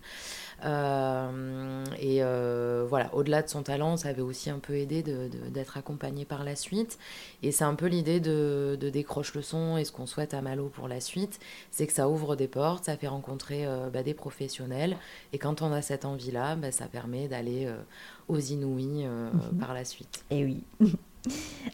Euh, 0.63 1.84
et 2.00 2.17
euh, 2.21 2.86
voilà, 2.88 3.13
au-delà 3.13 3.41
de 3.41 3.50
son 3.50 3.63
talent, 3.63 3.97
ça 3.97 4.10
avait 4.10 4.21
aussi 4.21 4.50
un 4.50 4.60
peu 4.60 4.76
aidé 4.76 5.04
d'être 5.04 5.78
accompagné 5.78 6.26
par 6.26 6.43
la 6.43 6.56
suite. 6.56 6.97
Et 7.43 7.52
c'est 7.52 7.63
un 7.63 7.76
peu 7.76 7.88
l'idée 7.88 8.19
de, 8.19 8.78
décroche 8.91 9.34
le 9.34 9.41
son 9.41 9.78
et 9.78 9.86
ce 9.86 9.91
qu'on 9.91 10.06
souhaite 10.06 10.34
à 10.34 10.41
Malo 10.41 10.69
pour 10.69 10.88
la 10.88 11.00
suite, 11.00 11.39
c'est 11.71 11.88
que 11.88 11.93
ça 11.93 12.10
ouvre 12.10 12.36
des 12.36 12.47
portes, 12.47 12.86
ça 12.86 12.97
fait 12.97 13.08
rencontrer 13.08 13.65
euh, 13.65 13.89
bah, 13.89 14.04
des 14.04 14.13
professionnels. 14.13 14.97
Et 15.34 15.38
quand 15.38 15.62
on 15.62 15.71
a 15.71 15.82
cette 15.82 16.06
envie-là, 16.06 16.56
bah, 16.56 16.71
ça 16.71 16.88
permet 16.88 17.28
d'aller 17.28 17.71
aux 18.28 18.39
Inouïs 18.39 19.06
mhm. 19.06 19.58
par 19.60 19.74
la 19.74 19.86
suite. 19.86 20.24
Et 20.30 20.43
oui. 20.43 20.63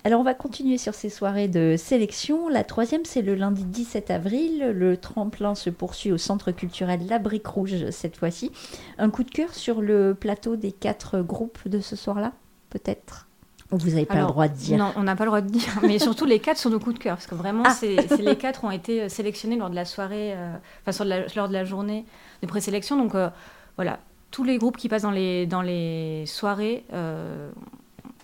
Alors 0.03 0.21
on 0.21 0.23
va 0.23 0.33
continuer 0.33 0.77
sur 0.77 0.93
ces 0.93 1.09
soirées 1.09 1.47
de 1.47 1.75
sélection. 1.77 2.49
La 2.49 2.63
troisième, 2.63 3.05
c'est 3.05 3.21
le 3.21 3.35
lundi 3.35 3.65
17 3.65 4.11
avril. 4.11 4.71
Le 4.73 4.97
tremplin 4.97 5.55
se 5.55 5.69
poursuit 5.69 6.11
au 6.11 6.17
Centre 6.17 6.51
culturel 6.51 7.07
La 7.07 7.19
Brique 7.19 7.47
Rouge 7.47 7.89
cette 7.91 8.17
fois-ci. 8.17 8.51
Un 8.97 9.09
coup 9.09 9.23
de 9.23 9.31
cœur 9.31 9.53
sur 9.53 9.81
le 9.81 10.13
plateau 10.13 10.55
des 10.55 10.71
quatre 10.71 11.21
groupes 11.21 11.67
de 11.67 11.79
ce 11.79 11.95
soir-là, 11.95 12.33
peut-être? 12.69 13.27
Vous 13.69 13.89
n'avez 13.89 14.05
pas 14.05 14.21
le 14.21 14.27
droit 14.27 14.47
de 14.47 14.55
dire? 14.55 14.77
Non, 14.77 14.93
on 14.95 15.03
n'a 15.03 15.15
pas 15.15 15.25
le 15.25 15.29
droit 15.29 15.41
de 15.41 15.49
dire. 15.49 15.79
Mais 15.83 15.99
surtout, 15.99 16.23
les 16.23 16.39
quatre 16.39 16.57
sont 16.57 16.69
nos 16.69 16.79
coups 16.79 16.95
de 16.95 16.99
cœur. 16.99 17.17
Parce 17.17 17.27
que 17.27 17.35
vraiment, 17.35 17.63
ah. 17.65 17.75
les 18.17 18.37
quatre 18.37 18.63
ont 18.63 18.71
été 18.71 19.09
sélectionnés 19.09 19.57
lors 19.57 19.69
de 19.69 19.75
la 19.75 19.83
soirée, 19.83 20.33
euh, 20.35 20.55
enfin, 20.87 21.03
lors 21.35 21.49
de 21.49 21.53
la 21.53 21.65
journée 21.65 22.05
de 22.41 22.47
présélection. 22.47 22.95
Donc, 22.95 23.13
euh, 23.13 23.29
voilà, 23.75 23.99
tous 24.31 24.45
les 24.45 24.57
groupes 24.57 24.77
qui 24.77 24.87
passent 24.87 25.01
dans 25.01 25.11
les, 25.11 25.45
dans 25.47 25.61
les 25.61 26.25
soirées 26.27 26.85
euh, 26.93 27.49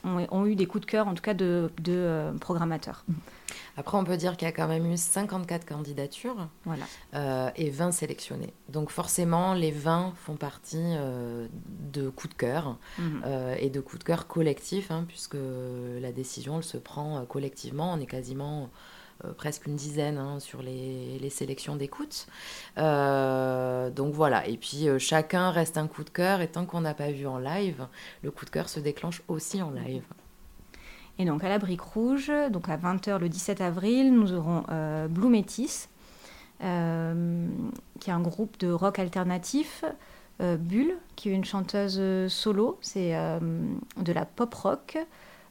ont, 0.04 0.46
eu 0.46 0.56
des 0.56 0.66
coups 0.66 0.86
de 0.86 0.90
cœur, 0.90 1.08
en 1.08 1.14
tout 1.14 1.22
cas 1.22 1.34
de, 1.34 1.72
euh, 1.88 2.32
programmateurs. 2.34 3.06
Après, 3.78 3.98
on 3.98 4.04
peut 4.04 4.18
dire 4.18 4.38
qu'il 4.38 4.48
y 4.48 4.50
a 4.50 4.52
quand 4.52 4.68
même 4.68 4.86
eu 4.92 4.98
54 4.98 5.66
candidatures 5.66 6.48
voilà. 6.66 6.86
Euh, 7.16 7.50
et 7.56 7.70
20 7.70 7.92
sélectionnés. 7.92 8.54
Donc 8.70 8.90
forcément, 8.90 9.54
les 9.54 9.72
20 9.72 10.14
font 10.16 10.36
partie 10.36 10.78
euh, 10.80 11.48
de 11.92 12.10
coups 12.10 12.34
de 12.34 12.38
cœur 12.38 12.78
mhm. 12.98 13.24
et 13.60 13.70
de 13.70 13.80
coups 13.80 14.00
de 14.00 14.04
cœur 14.04 14.28
collectifs, 14.28 14.92
hein, 14.92 15.06
puisque 15.08 15.38
la 16.02 16.12
décision 16.12 16.58
elle 16.58 16.64
se 16.64 16.78
prend 16.78 17.26
collectivement. 17.26 17.94
On 17.94 18.00
est 18.00 18.06
quasiment 18.06 18.70
presque 19.38 19.68
une 19.68 19.76
dizaine 19.76 20.18
hein, 20.18 20.40
sur 20.40 20.62
les, 20.62 21.18
les 21.20 21.30
sélections 21.30 21.76
d'écoute. 21.76 22.28
Euh, 22.78 23.90
donc 23.90 24.14
voilà, 24.14 24.48
et 24.48 24.58
puis 24.58 24.88
euh, 24.88 25.00
chacun 25.00 25.52
reste 25.52 25.78
un 25.78 25.88
coup 25.88 26.04
de 26.04 26.10
cœur, 26.10 26.42
et 26.42 26.48
tant 26.48 26.66
qu'on 26.66 26.82
n'a 26.82 26.94
pas 26.94 27.12
vu 27.12 27.28
en 27.28 27.38
live, 27.38 27.88
le 28.22 28.32
coup 28.32 28.46
de 28.46 28.50
cœur 28.50 28.70
se 28.70 28.80
déclenche 28.80 29.22
aussi 29.28 29.62
en 29.62 29.72
live. 29.72 30.04
Et 31.20 31.26
donc 31.26 31.44
à 31.44 31.50
la 31.50 31.60
Brique 31.60 31.82
Rouge, 31.82 32.32
donc 32.52 32.70
à 32.70 32.78
20h 32.78 33.20
le 33.20 33.30
17 33.30 33.62
avril, 33.62 34.14
nous 34.14 34.34
aurons 34.34 34.64
Blue 35.10 35.30
Métis, 35.30 35.88
qui 36.60 36.66
est 36.66 36.68
un 36.68 38.22
groupe 38.22 38.58
de 38.60 38.72
rock 38.72 38.98
alternatif. 38.98 39.86
Bulle, 40.40 40.98
qui 41.16 41.30
est 41.30 41.34
une 41.34 41.46
chanteuse 41.46 42.02
solo, 42.34 42.80
c'est 42.82 43.12
de 43.12 44.12
la 44.12 44.26
pop 44.26 44.52
rock. 44.56 44.98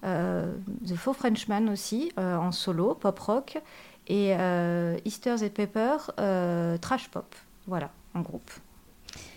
Euh, 0.04 0.52
The 0.86 0.96
Four 0.96 1.16
Frenchman 1.16 1.68
aussi, 1.70 2.12
euh, 2.18 2.36
en 2.36 2.52
solo, 2.52 2.94
pop 2.94 3.18
rock, 3.18 3.58
et 4.08 4.34
euh, 4.36 4.96
Easter's 5.04 5.42
et 5.42 5.50
Pepper, 5.50 5.96
trash 6.80 7.08
pop. 7.08 7.34
Voilà, 7.66 7.90
en 8.14 8.20
groupe. 8.20 8.50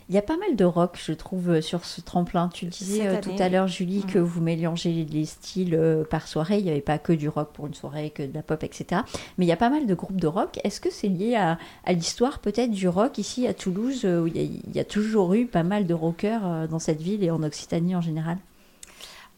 Il 0.07 0.13
y 0.13 0.19
a 0.19 0.21
pas 0.21 0.37
mal 0.37 0.55
de 0.55 0.65
rock, 0.65 0.99
je 1.03 1.13
trouve, 1.13 1.61
sur 1.61 1.83
ce 1.83 1.99
tremplin. 1.99 2.49
Tu 2.53 2.67
disais 2.67 3.19
tout 3.21 3.33
à 3.39 3.49
l'heure, 3.49 3.67
Julie, 3.67 4.03
que 4.03 4.19
vous 4.19 4.39
mélangez 4.39 5.03
les 5.03 5.25
styles 5.25 6.05
par 6.11 6.27
soirée. 6.27 6.59
Il 6.59 6.63
n'y 6.63 6.69
avait 6.69 6.81
pas 6.81 6.99
que 6.99 7.11
du 7.11 7.27
rock 7.27 7.49
pour 7.53 7.65
une 7.65 7.73
soirée, 7.73 8.11
que 8.11 8.21
de 8.21 8.31
la 8.31 8.43
pop, 8.43 8.63
etc. 8.63 9.01
Mais 9.37 9.45
il 9.45 9.47
y 9.47 9.51
a 9.51 9.57
pas 9.57 9.71
mal 9.71 9.87
de 9.87 9.95
groupes 9.95 10.21
de 10.21 10.27
rock. 10.27 10.59
Est-ce 10.63 10.79
que 10.79 10.91
c'est 10.91 11.07
lié 11.07 11.35
à, 11.35 11.57
l'histoire 11.91 12.37
peut-être 12.37 12.69
du 12.69 12.87
rock 12.87 13.17
ici 13.17 13.47
à 13.47 13.55
Toulouse, 13.55 14.05
où 14.05 14.27
il 14.27 14.37
y, 14.37 14.61
il 14.67 14.75
y, 14.75 14.79
a, 14.79 14.85
toujours 14.85 15.33
eu 15.33 15.47
pas 15.47 15.63
mal 15.63 15.87
de 15.87 15.95
rockers 15.95 16.67
dans 16.67 16.79
cette 16.79 17.01
ville 17.01 17.23
et 17.23 17.31
en 17.31 17.41
Occitanie 17.41 17.95
en 17.95 18.01
général? 18.01 18.37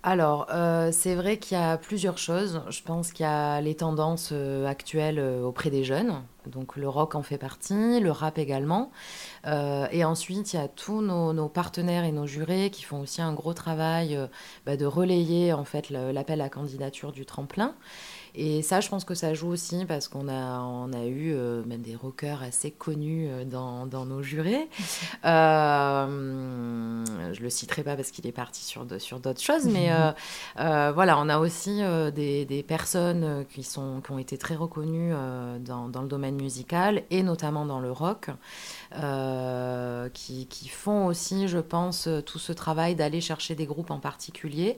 Alors, 0.09 0.47
euh, 0.53 0.89
c'est 0.93 1.15
vrai 1.15 1.35
qu'il 1.35 1.57
y 1.57 1.61
a 1.61 1.75
plusieurs 1.77 2.17
choses. 2.17 2.61
Je 2.69 2.81
pense 2.81 3.11
qu'il 3.11 3.25
y 3.25 3.27
a 3.27 3.59
les 3.59 3.75
tendances 3.75 4.29
euh, 4.31 4.65
actuelles 4.65 5.19
euh, 5.19 5.43
auprès 5.43 5.69
des 5.69 5.83
jeunes. 5.83 6.23
Donc 6.45 6.77
le 6.77 6.87
rock 6.87 7.15
en 7.15 7.23
fait 7.23 7.37
partie, 7.37 7.99
le 7.99 8.09
rap 8.09 8.37
également. 8.37 8.89
et 9.43 10.05
ensuite, 10.05 10.53
il 10.53 10.55
y 10.55 10.59
a 10.59 10.69
tous 10.69 11.01
nos, 11.01 11.49
partenaires 11.49 12.05
et 12.05 12.13
nos 12.13 12.25
jurés 12.25 12.69
qui 12.69 12.83
font 12.83 13.01
aussi 13.01 13.21
un 13.21 13.33
gros 13.33 13.53
travail 13.53 14.17
bah, 14.65 14.77
de 14.77 14.85
relayer 14.85 15.51
en 15.51 15.65
fait 15.65 15.89
l'appel 15.89 16.39
à 16.39 16.47
candidature 16.47 17.11
du 17.11 17.25
tremplin. 17.25 17.75
Et 18.39 18.61
ça, 18.61 18.81
je 18.81 18.89
pense 18.89 19.03
que 19.03 19.15
ça 19.15 19.33
joue 19.33 19.47
aussi 19.47 19.85
parce 19.85 20.07
qu'on 20.07 20.27
a, 20.27 20.59
on 20.59 20.93
a 20.93 21.05
eu 21.05 21.33
euh, 21.33 21.63
même 21.65 21.81
des 21.81 21.95
rockers 21.95 22.43
assez 22.43 22.69
connus 22.69 23.27
euh, 23.27 23.45
dans, 23.45 23.87
dans 23.87 24.05
nos 24.05 24.21
jurés. 24.21 24.69
Euh, 25.25 27.03
je 27.33 27.41
le 27.41 27.49
citerai 27.49 27.83
pas 27.83 27.95
parce 27.95 28.11
qu'il 28.11 28.27
est 28.27 28.31
parti 28.31 28.63
sur, 28.63 28.85
sur 28.99 29.19
d'autres 29.19 29.41
choses, 29.41 29.65
mais 29.65 29.89
voilà, 30.55 31.17
on 31.19 31.27
a 31.27 31.39
aussi 31.39 31.81
des, 32.13 32.45
des, 32.45 32.63
personnes 32.63 33.45
qui, 33.49 33.63
sont, 33.63 34.01
qui 34.01 34.11
ont 34.11 34.19
été 34.19 34.37
très 34.37 34.55
reconnues 34.55 35.11
dans, 35.61 35.89
dans, 35.89 36.01
le 36.01 36.07
domaine 36.07 36.35
musical 36.35 37.03
et 37.09 37.23
notamment 37.23 37.65
dans 37.65 37.79
le 37.79 37.91
rock, 37.91 38.29
qui, 40.13 40.45
qui, 40.47 40.69
font 40.69 41.07
aussi, 41.07 41.47
je 41.47 41.59
pense, 41.59 42.07
tout 42.25 42.39
ce 42.39 42.53
travail 42.53 42.95
d'aller 42.95 43.19
chercher 43.19 43.55
des 43.55 43.65
groupes 43.65 43.91
en 43.91 43.99
particulier 43.99 44.77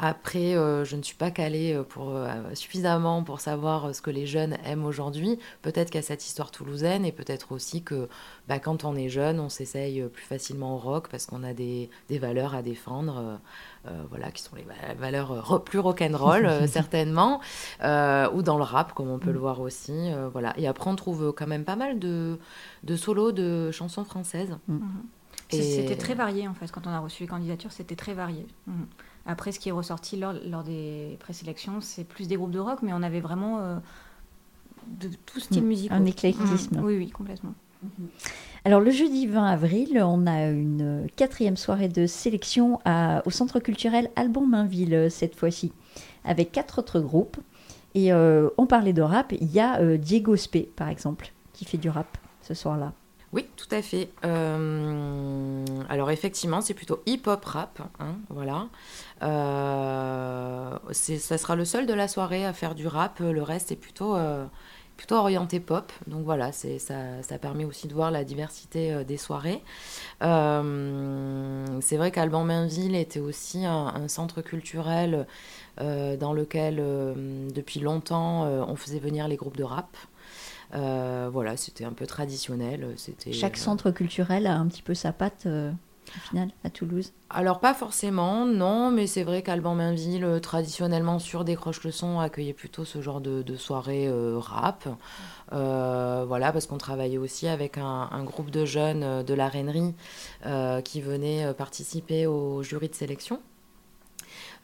Après, 0.00 0.54
euh, 0.54 0.84
je 0.84 0.96
ne 0.96 1.02
suis 1.02 1.16
pas 1.16 1.30
calée 1.30 1.74
euh, 1.74 1.82
pour, 1.82 2.10
euh, 2.14 2.28
suffisamment 2.54 3.24
pour 3.24 3.40
savoir 3.40 3.94
ce 3.94 4.00
que 4.00 4.10
les 4.10 4.26
jeunes 4.26 4.56
aiment 4.64 4.84
aujourd'hui. 4.84 5.38
Peut-être 5.62 5.90
qu'il 5.90 5.96
y 5.96 6.04
a 6.04 6.06
cette 6.06 6.24
histoire 6.24 6.52
toulousaine 6.52 7.04
et 7.04 7.10
peut-être 7.10 7.52
aussi 7.52 7.82
que 7.82 8.08
bah, 8.46 8.60
quand 8.60 8.84
on 8.84 8.94
est 8.94 9.08
jeune, 9.08 9.40
on 9.40 9.48
s'essaye 9.48 10.02
plus 10.02 10.24
facilement 10.24 10.76
au 10.76 10.78
rock 10.78 11.08
parce 11.08 11.26
qu'on 11.26 11.42
a 11.42 11.52
des, 11.52 11.90
des, 12.08 12.18
valeurs 12.18 12.54
à 12.54 12.62
défendre, 12.62 13.40
voilà, 14.10 14.30
qui 14.30 14.42
sont 14.42 14.56
les 14.56 14.66
valeurs 14.98 15.62
plus 15.64 15.78
rock'n'roll 15.78 16.48
certainement, 16.68 17.40
ou 17.80 18.42
dans 18.42 18.56
le 18.56 18.62
rap 18.62 18.94
comme 18.94 19.10
on 19.10 19.18
peut 19.18 19.32
le 19.32 19.38
mm. 19.38 19.42
voir 19.42 19.60
aussi. 19.60 20.10
voilà. 20.32 20.58
Et 20.58 20.66
après, 20.66 20.90
on 20.90 20.96
trouve 20.96 21.32
quand 21.32 21.46
même 21.46 21.64
pas 21.64 21.76
mal 21.76 21.98
de, 21.98 22.38
de 22.84 22.96
solos 22.96 23.32
de 23.32 23.70
chansons 23.70 24.04
françaises. 24.04 24.56
Mm. 24.68 24.78
C'était 25.50 25.96
très 25.96 26.14
varié 26.14 26.46
en 26.46 26.54
fait 26.54 26.70
quand 26.70 26.86
on 26.86 26.90
a 26.90 26.98
reçu 26.98 27.22
les 27.22 27.28
candidatures, 27.28 27.72
c'était 27.72 27.96
très 27.96 28.14
varié. 28.14 28.46
Mm. 28.66 28.84
Après, 29.28 29.52
ce 29.52 29.60
qui 29.60 29.68
est 29.68 29.72
ressorti 29.72 30.16
lors, 30.16 30.32
lors 30.46 30.64
des 30.64 31.18
présélections, 31.20 31.82
c'est 31.82 32.04
plus 32.04 32.26
des 32.26 32.36
groupes 32.36 32.50
de 32.50 32.58
rock, 32.58 32.78
mais 32.82 32.94
on 32.94 33.02
avait 33.02 33.20
vraiment 33.20 33.60
euh, 33.60 33.76
de 34.86 35.10
tout 35.26 35.38
style 35.38 35.62
mm. 35.62 35.66
musical. 35.66 36.02
Un 36.02 36.06
éclectisme. 36.06 36.80
Oui, 36.82 36.96
oui, 36.96 37.10
complètement. 37.10 37.52
Mm-hmm. 37.84 38.30
Alors 38.64 38.80
le 38.80 38.90
jeudi 38.90 39.26
20 39.26 39.44
avril, 39.44 40.02
on 40.02 40.26
a 40.26 40.48
une 40.48 41.06
quatrième 41.14 41.58
soirée 41.58 41.88
de 41.88 42.06
sélection 42.06 42.80
à, 42.86 43.22
au 43.26 43.30
Centre 43.30 43.60
culturel 43.60 44.10
Alban 44.16 44.46
Mainville 44.46 44.94
euh, 44.94 45.10
cette 45.10 45.36
fois-ci, 45.36 45.72
avec 46.24 46.50
quatre 46.50 46.78
autres 46.78 47.00
groupes. 47.00 47.36
Et 47.94 48.14
euh, 48.14 48.48
on 48.56 48.64
parlait 48.64 48.94
de 48.94 49.02
rap, 49.02 49.32
il 49.38 49.52
y 49.52 49.60
a 49.60 49.96
Diego 49.98 50.36
Spé 50.36 50.70
par 50.74 50.88
exemple, 50.88 51.32
qui 51.52 51.66
fait 51.66 51.78
du 51.78 51.90
rap 51.90 52.16
ce 52.40 52.54
soir-là. 52.54 52.94
Oui, 53.32 53.46
tout 53.56 53.68
à 53.70 53.82
fait. 53.82 54.08
Euh, 54.24 55.64
alors 55.90 56.10
effectivement, 56.10 56.62
c'est 56.62 56.72
plutôt 56.72 57.02
hip-hop 57.04 57.44
rap, 57.44 57.80
hein, 58.00 58.16
voilà. 58.30 58.68
Euh, 59.22 60.78
ça 60.92 61.36
sera 61.36 61.54
le 61.54 61.66
seul 61.66 61.86
de 61.86 61.92
la 61.92 62.08
soirée 62.08 62.46
à 62.46 62.54
faire 62.54 62.74
du 62.74 62.86
rap. 62.86 63.20
Le 63.20 63.42
reste 63.42 63.70
est 63.70 63.76
plutôt, 63.76 64.16
euh, 64.16 64.46
plutôt 64.96 65.16
orienté 65.16 65.60
pop. 65.60 65.92
Donc 66.06 66.24
voilà, 66.24 66.52
ça, 66.52 66.68
ça 66.78 67.38
permet 67.38 67.66
aussi 67.66 67.86
de 67.86 67.92
voir 67.92 68.10
la 68.10 68.24
diversité 68.24 69.04
des 69.04 69.18
soirées. 69.18 69.62
c'est 70.22 71.96
vrai 71.98 72.10
qu'Alban 72.10 72.44
Mainville 72.44 72.96
était 72.96 73.20
aussi 73.20 73.66
un 73.66 74.08
centre 74.08 74.40
culturel 74.40 75.26
dans 75.76 76.32
lequel, 76.32 76.76
depuis 77.54 77.80
longtemps, 77.80 78.44
on 78.44 78.76
faisait 78.76 78.98
venir 79.00 79.28
les 79.28 79.36
groupes 79.36 79.56
de 79.58 79.64
rap. 79.64 79.96
Euh, 80.74 81.30
voilà, 81.32 81.56
c'était 81.56 81.84
un 81.84 81.92
peu 81.92 82.06
traditionnel. 82.06 82.94
C'était 82.96 83.32
Chaque 83.32 83.56
euh, 83.56 83.60
centre 83.60 83.90
culturel 83.90 84.46
a 84.46 84.56
un 84.56 84.66
petit 84.66 84.82
peu 84.82 84.94
sa 84.94 85.12
patte. 85.12 85.44
Euh, 85.46 85.70
au 86.16 86.28
final, 86.30 86.48
à 86.64 86.70
Toulouse 86.70 87.12
Alors, 87.28 87.60
pas 87.60 87.74
forcément, 87.74 88.46
non, 88.46 88.90
mais 88.90 89.06
c'est 89.06 89.24
vrai 89.24 89.42
qu'Alban 89.42 89.74
Mainville, 89.74 90.40
traditionnellement 90.40 91.18
sur 91.18 91.44
Décroche 91.44 91.84
le 91.84 91.90
son, 91.90 92.18
accueillait 92.18 92.54
plutôt 92.54 92.86
ce 92.86 93.02
genre 93.02 93.20
de, 93.20 93.42
de 93.42 93.56
soirée 93.56 94.10
rap. 94.38 94.88
voilà, 95.52 96.50
parce 96.50 96.66
qu'on 96.66 96.78
travaillait 96.78 97.18
aussi 97.18 97.46
avec 97.46 97.76
un, 97.76 98.08
un, 98.10 98.24
groupe 98.24 98.50
de 98.50 98.64
jeunes 98.64 99.22
de 99.22 99.34
la 99.34 99.48
Rainerie 99.48 99.94
qui 100.82 101.02
venaient 101.02 101.52
participer 101.52 102.26
au 102.26 102.62
jury 102.62 102.88
de 102.88 102.94
sélection. 102.94 103.42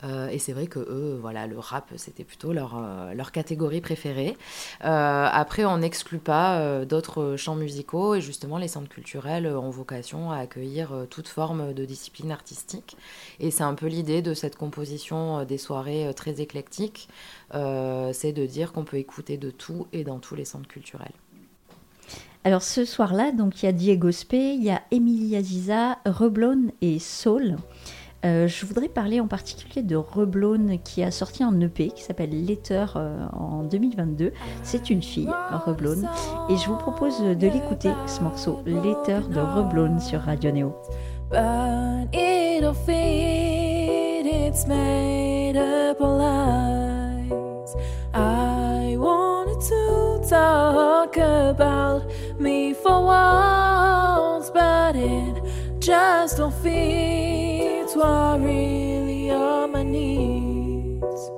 Euh, 0.05 0.29
et 0.29 0.38
c'est 0.38 0.53
vrai 0.53 0.67
que 0.67 0.79
eux, 0.79 1.19
voilà, 1.21 1.47
le 1.47 1.59
rap, 1.59 1.90
c'était 1.97 2.25
plutôt 2.25 2.53
leur, 2.53 2.77
euh, 2.77 3.14
leur 3.14 3.33
catégorie 3.33 3.81
préférée. 3.81 4.37
Euh, 4.85 5.29
après, 5.31 5.64
on 5.64 5.79
n'exclut 5.79 6.19
pas 6.19 6.85
d'autres 6.85 7.37
champs 7.37 7.55
musicaux 7.55 8.14
et 8.14 8.21
justement, 8.21 8.59
les 8.59 8.69
centres 8.69 8.88
culturels 8.88 9.47
ont 9.47 9.71
vocation 9.71 10.31
à 10.31 10.38
accueillir 10.38 11.07
toute 11.11 11.29
forme 11.29 11.73
de 11.73 11.85
discipline 11.85 12.31
artistique. 12.31 12.97
Et 13.40 13.51
c'est 13.51 13.62
un 13.62 13.75
peu 13.75 13.87
l'idée 13.87 14.23
de 14.23 14.35
cette 14.35 14.57
composition 14.57 15.45
des 15.45 15.59
soirées 15.59 16.12
très 16.14 16.40
éclectiques, 16.40 17.09
c'est 17.53 18.33
de 18.33 18.47
dire 18.47 18.73
qu'on 18.73 18.85
peut 18.85 18.99
écouter 18.99 19.37
de 19.37 19.51
tout 19.51 19.87
et 19.93 20.05
dans 20.05 20.19
tous 20.19 20.35
les 20.35 20.45
centres 20.45 20.69
culturels. 20.69 21.12
Alors 22.45 22.62
ce 22.62 22.85
soir-là, 22.85 23.33
il 23.35 23.62
y 23.62 23.67
a 23.67 23.73
Diego 23.73 24.12
Spé, 24.12 24.55
il 24.55 24.62
y 24.62 24.71
a 24.71 24.83
Emilia 24.90 25.43
Ziza, 25.43 25.99
Reblon 26.05 26.73
et 26.83 26.99
Saul. 26.99 27.57
Euh, 28.25 28.49
je 28.49 28.65
voudrais 28.65 28.89
parler 28.89 29.21
en 29.21 29.27
particulier 29.27 29.83
de 29.83 29.97
Reblone 29.97 30.79
qui 30.83 31.03
a 31.03 31.11
sorti 31.11 31.43
un 31.43 31.61
EP 31.61 31.89
qui 31.89 32.03
s'appelle 32.03 32.45
Letter 32.47 32.87
euh, 32.97 33.27
en 33.33 33.65
2022. 33.65 34.33
C'est 34.63 34.89
une 34.91 35.03
fille, 35.03 35.31
Reblone, 35.67 36.09
et 36.49 36.57
je 36.57 36.67
vous 36.69 36.77
propose 36.77 37.21
de 37.21 37.47
l'écouter, 37.47 37.91
ce 38.07 38.21
morceau, 38.23 38.61
Letter 38.67 39.21
de 39.29 39.41
Reblone 39.41 40.01
sur 40.01 40.21
Radio 40.21 40.51
Neo. 40.51 40.75
talk 50.27 51.19
about 51.19 52.11
me 52.41 52.73
for 52.73 53.05
once, 53.05 54.51
but 54.51 54.97
it 54.97 55.43
just 55.81 56.39
don't 56.39 56.55
what 57.97 58.41
really 58.41 59.31
are 59.31 59.69
my 59.69 59.83
needs. 59.83 61.31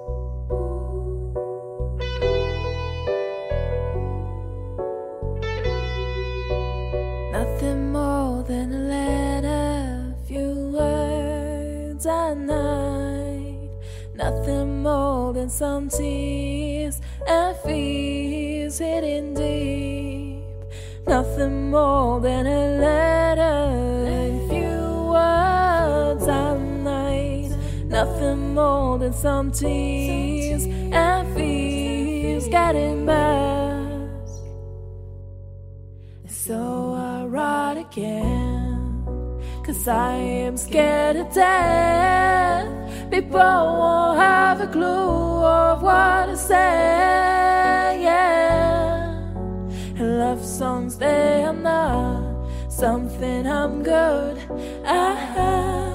Nothing 7.33 7.93
more 7.93 8.43
than 8.43 8.73
a 8.73 8.79
letter, 8.95 10.15
few 10.27 10.71
words 10.73 12.07
at 12.07 12.39
night. 12.39 13.71
Nothing 14.15 14.83
more 14.83 15.35
than 15.35 15.51
some 15.51 15.91
tears 15.91 17.01
and 17.29 17.57
fears 17.59 18.79
hidden 18.79 19.35
deep. 19.35 20.45
Nothing 21.07 21.71
more 21.71 22.21
than 22.21 22.47
a 22.47 22.81
letter. 22.81 23.07
Nothing 27.89 28.55
more 28.55 28.99
than 28.99 29.13
some 29.13 29.53
tears 29.53 30.67
and 30.67 31.35
fears 31.37 32.49
getting 32.49 33.05
masked. 33.05 34.43
So 36.27 36.95
I 36.95 37.25
write 37.27 37.79
again, 37.79 39.05
cause 39.65 39.87
I 39.87 40.15
am 40.15 40.57
scared 40.57 41.17
of 41.17 41.33
death. 41.33 42.67
People 43.11 43.39
won't 43.39 44.19
have 44.19 44.61
a 44.61 44.67
clue 44.67 45.45
of 45.45 45.81
what 45.81 46.29
I 46.29 46.35
say. 46.35 48.03
Yeah. 48.03 49.15
And 49.97 50.19
love 50.19 50.45
songs, 50.45 50.99
they 50.99 51.45
are 51.45 51.55
not 51.55 52.49
something 52.69 53.47
I'm 53.47 53.85
good 53.85 54.39
at. 54.85 55.86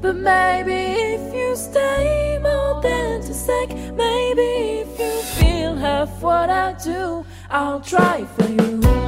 But 0.00 0.16
maybe 0.16 0.72
if 0.72 1.34
you 1.34 1.56
stay 1.56 2.38
more 2.42 2.82
than 2.82 3.20
a 3.20 3.34
sec, 3.34 3.68
maybe 3.94 4.82
if 4.82 4.98
you 4.98 5.22
feel 5.38 5.74
half 5.74 6.22
what 6.22 6.50
I 6.50 6.74
do, 6.74 7.24
I'll 7.50 7.80
try 7.80 8.24
for 8.36 8.48
you. 8.48 9.05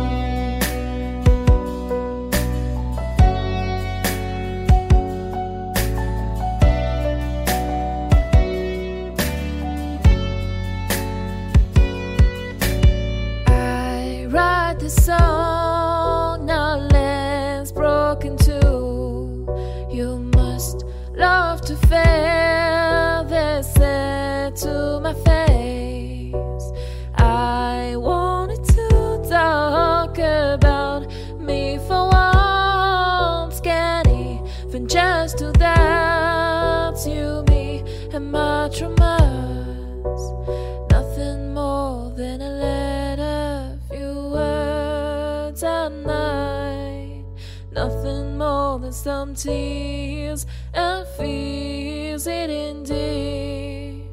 Some 49.09 49.35
tears 49.35 50.45
and 50.75 51.09
feels 51.17 52.27
it 52.27 52.51
in 52.51 52.83
deep. 52.83 54.05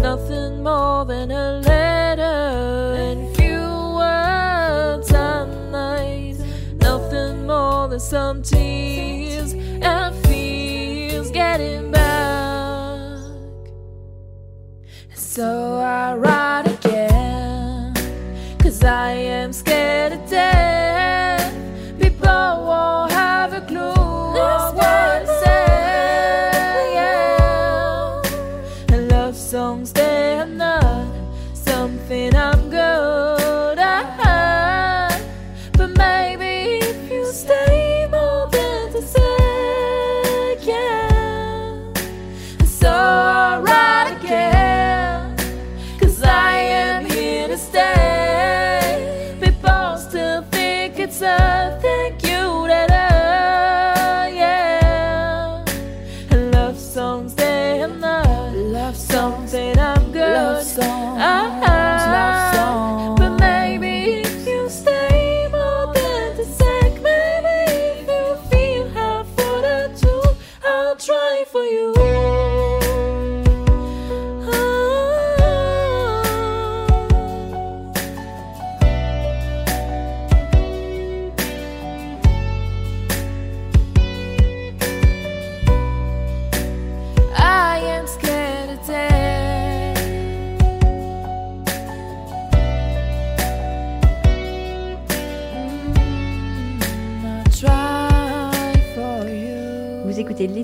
Nothing 0.00 0.64
more 0.64 1.04
than 1.04 1.30
a 1.30 1.60
letter 1.60 2.22
and 3.06 3.36
few 3.36 3.62
words 4.02 5.12
at 5.12 5.46
night. 5.70 6.38
Nothing 6.80 7.46
more 7.46 7.86
than 7.86 8.00
some 8.00 8.42
tears 8.42 8.61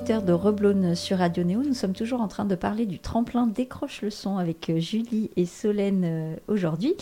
De 0.08 0.32
Reblone 0.32 0.94
sur 0.94 1.18
Radio 1.18 1.44
Néo. 1.44 1.62
Nous 1.62 1.74
sommes 1.74 1.92
toujours 1.92 2.22
en 2.22 2.28
train 2.28 2.46
de 2.46 2.54
parler 2.54 2.86
du 2.86 2.98
tremplin 2.98 3.46
Décroche 3.46 4.00
le 4.00 4.08
son 4.08 4.38
avec 4.38 4.70
euh, 4.70 4.78
Julie 4.78 5.30
et 5.36 5.44
Solène 5.44 6.02
euh, 6.06 6.36
aujourd'hui. 6.48 6.94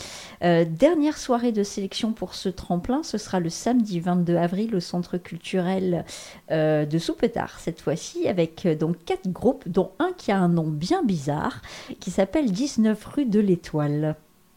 Euh, 0.42 0.64
dernière 0.68 1.16
soirée 1.16 1.52
de 1.52 1.62
sélection 1.62 2.12
pour 2.12 2.34
ce 2.34 2.48
tremplin, 2.48 3.04
ce 3.04 3.16
sera 3.16 3.38
le 3.38 3.48
samedi 3.48 4.00
22 4.00 4.34
avril 4.34 4.74
au 4.74 4.80
centre 4.80 5.18
culturel 5.18 6.04
de 6.50 6.98
Soupetard 6.98 7.60
cette 7.60 7.80
fois-ci 7.80 8.26
avec 8.26 8.66
donc 8.78 8.96
quatre 9.04 9.28
groupes 9.28 9.68
dont 9.68 9.92
un 10.00 10.10
qui 10.16 10.32
a 10.32 10.38
un 10.38 10.48
nom 10.48 10.66
bien 10.66 11.04
bizarre 11.04 11.62
qui 12.00 12.10
s'appelle 12.10 12.50
19 12.50 13.04
rue 13.04 13.26
de 13.26 13.38
l'Étoile. 13.38 14.16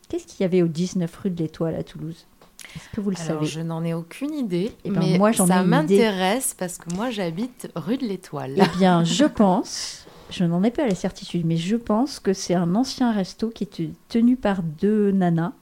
Qu'est-ce 0.10 0.26
qu'il 0.26 0.42
y 0.42 0.46
avait 0.46 0.64
au 0.64 0.68
19 0.68 1.16
rue 1.18 1.30
de 1.30 1.44
l'Étoile 1.44 1.76
à 1.76 1.84
Toulouse? 1.84 2.26
Est-ce 2.76 2.90
que 2.96 3.02
vous 3.02 3.10
le 3.10 3.18
Alors, 3.18 3.28
savez 3.28 3.46
je 3.46 3.62
n'en 3.62 3.84
ai 3.84 3.94
aucune 3.94 4.34
idée, 4.34 4.72
Eh 4.86 4.92
ben, 4.92 5.00
mais 5.00 5.18
moi, 5.18 5.34
ça 5.34 5.64
m'intéresse 5.64 6.56
parce 6.58 6.78
que 6.78 6.94
moi, 6.96 7.10
j'habite 7.10 7.70
rue 7.76 7.98
de 7.98 8.06
l'Étoile. 8.06 8.54
Eh 8.58 8.78
bien, 8.78 9.04
je 9.04 9.26
pense, 9.26 10.06
je 10.30 10.44
n'en 10.44 10.64
ai 10.64 10.72
pas 10.72 10.86
la 10.88 10.96
certitude, 10.96 11.46
mais 11.46 11.58
je 11.58 11.76
pense 11.76 12.20
que 12.20 12.34
c'est 12.34 12.54
un 12.54 12.76
ancien 12.76 13.12
resto 13.12 13.50
qui 13.50 13.64
est 13.64 13.90
tenu 14.08 14.36
par 14.36 14.62
deux 14.64 15.12
nanas. 15.12 15.54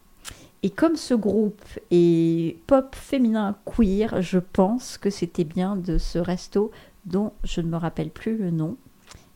Et 0.64 0.70
comme 0.70 0.96
ce 0.96 1.14
groupe 1.14 1.62
est 1.92 2.58
pop 2.66 2.96
féminin 2.96 3.56
queer, 3.66 4.22
je 4.22 4.40
pense 4.40 4.98
que 4.98 5.10
c'était 5.10 5.44
bien 5.44 5.76
de 5.76 5.98
ce 5.98 6.18
resto 6.20 6.72
dont 7.06 7.32
je 7.44 7.62
ne 7.62 7.68
me 7.68 7.78
rappelle 7.78 8.10
plus 8.10 8.38
le 8.38 8.52
nom, 8.52 8.76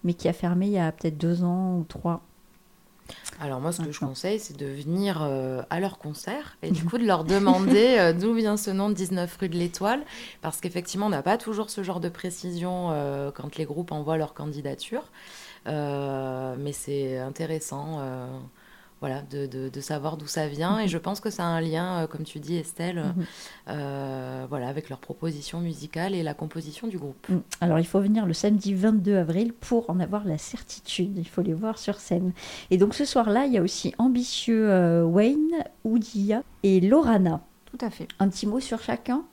mais 0.04 0.14
qui 0.14 0.28
a 0.28 0.34
fermé 0.34 0.66
il 0.66 0.74
y 0.74 0.80
a 0.80 0.92
peut-être 0.92 1.18
deux 1.18 1.44
ans 1.44 1.78
ou 1.78 1.86
trois. 1.88 2.22
Alors 3.40 3.60
moi, 3.60 3.72
ce 3.72 3.82
que 3.82 3.92
je 3.92 4.00
conseille, 4.00 4.40
c'est 4.40 4.56
de 4.56 4.66
venir 4.66 5.22
euh, 5.22 5.64
à 5.70 5.80
leur 5.80 5.98
concert 5.98 6.58
et 6.62 6.72
du 6.72 6.86
coup 6.86 6.98
de 6.98 7.06
leur 7.06 7.24
demander 7.24 7.96
euh, 8.00 8.14
d'où 8.14 8.34
vient 8.34 8.58
ce 8.58 8.70
nom 8.70 8.90
de 8.90 8.94
19 8.94 9.36
rue 9.40 9.50
de 9.50 9.58
l'Étoile, 9.58 10.04
parce 10.42 10.62
qu'effectivement, 10.62 11.08
on 11.08 11.10
n'a 11.10 11.24
pas 11.24 11.38
toujours 11.38 11.70
ce 11.70 11.84
genre 11.84 12.00
de 12.00 12.10
précision 12.10 12.90
euh, 12.92 13.32
quand 13.32 13.56
les 13.56 13.66
groupes 13.66 13.92
envoient 13.92 14.18
leur 14.18 14.34
candidature, 14.34 15.04
mais 15.66 16.74
c'est 16.74 17.18
intéressant. 17.18 18.00
Euh, 19.02 19.08
voilà, 19.08 19.22
de, 19.24 19.46
de- 19.48 19.70
de 19.70 19.82
savoir 19.82 20.16
d'où 20.18 20.28
ça 20.28 20.48
vient. 20.48 20.80
Et 20.80 20.88
je 20.88 20.98
pense 20.98 21.20
que 21.20 21.30
ça 21.30 21.44
a 21.44 21.48
un 21.48 21.62
lien, 21.62 22.04
euh, 22.04 22.08
comme 22.08 22.24
tu 22.24 22.40
dis, 22.40 22.56
Estelle, 22.58 22.98
Mhm. 23.18 23.26
euh, 23.70 24.46
voilà, 24.50 24.68
avec 24.68 24.90
leur 24.90 25.00
proposition 25.00 25.60
musicale 25.60 26.14
et 26.14 26.24
la 26.24 26.34
composition 26.34 26.88
du 26.88 26.98
groupe. 26.98 27.28
Mm. 27.30 27.38
Alors 27.62 27.80
il 27.80 27.86
faut 27.88 28.00
venir 28.00 28.26
le 28.26 28.34
samedi 28.34 28.74
22 28.74 29.16
avril 29.18 29.54
pour 29.54 29.90
en 29.90 30.00
avoir 30.00 30.24
la 30.26 30.38
certitude. 30.38 31.18
Il 31.18 31.28
faut 31.28 31.42
les 31.42 31.54
voir 31.54 31.78
sur 31.78 32.00
scène. 32.00 32.32
Et 32.70 32.78
donc 32.78 32.94
ce 32.94 33.06
soir-là, 33.06 33.46
il 33.46 33.54
y 33.54 33.58
a 33.58 33.62
aussi 33.62 33.94
Ambitieux 33.98 34.70
euh, 34.70 35.04
Wayne, 35.04 35.52
Oudia 35.84 36.44
et 36.64 36.80
Lorana. 36.80 37.42
Tout 37.66 37.84
à 37.86 37.90
fait. 37.90 38.08
Un 38.20 38.30
petit 38.30 38.46
mot 38.48 38.60
sur 38.60 38.82
chacun? 38.82 39.24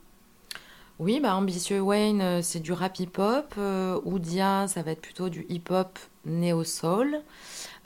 Oui, 0.99 1.21
bah, 1.21 1.33
Ambitieux 1.33 1.79
Wayne, 1.79 2.19
euh, 2.19 2.41
c'est 2.41 2.59
du 2.59 2.73
rap 2.73 2.99
hip-hop. 2.99 3.53
Euh, 3.57 4.01
Oudia, 4.03 4.67
ça 4.67 4.81
va 4.81 4.91
être 4.91 4.99
plutôt 4.99 5.29
du 5.29 5.45
hip-hop 5.47 5.97
néo-soul. 6.25 7.21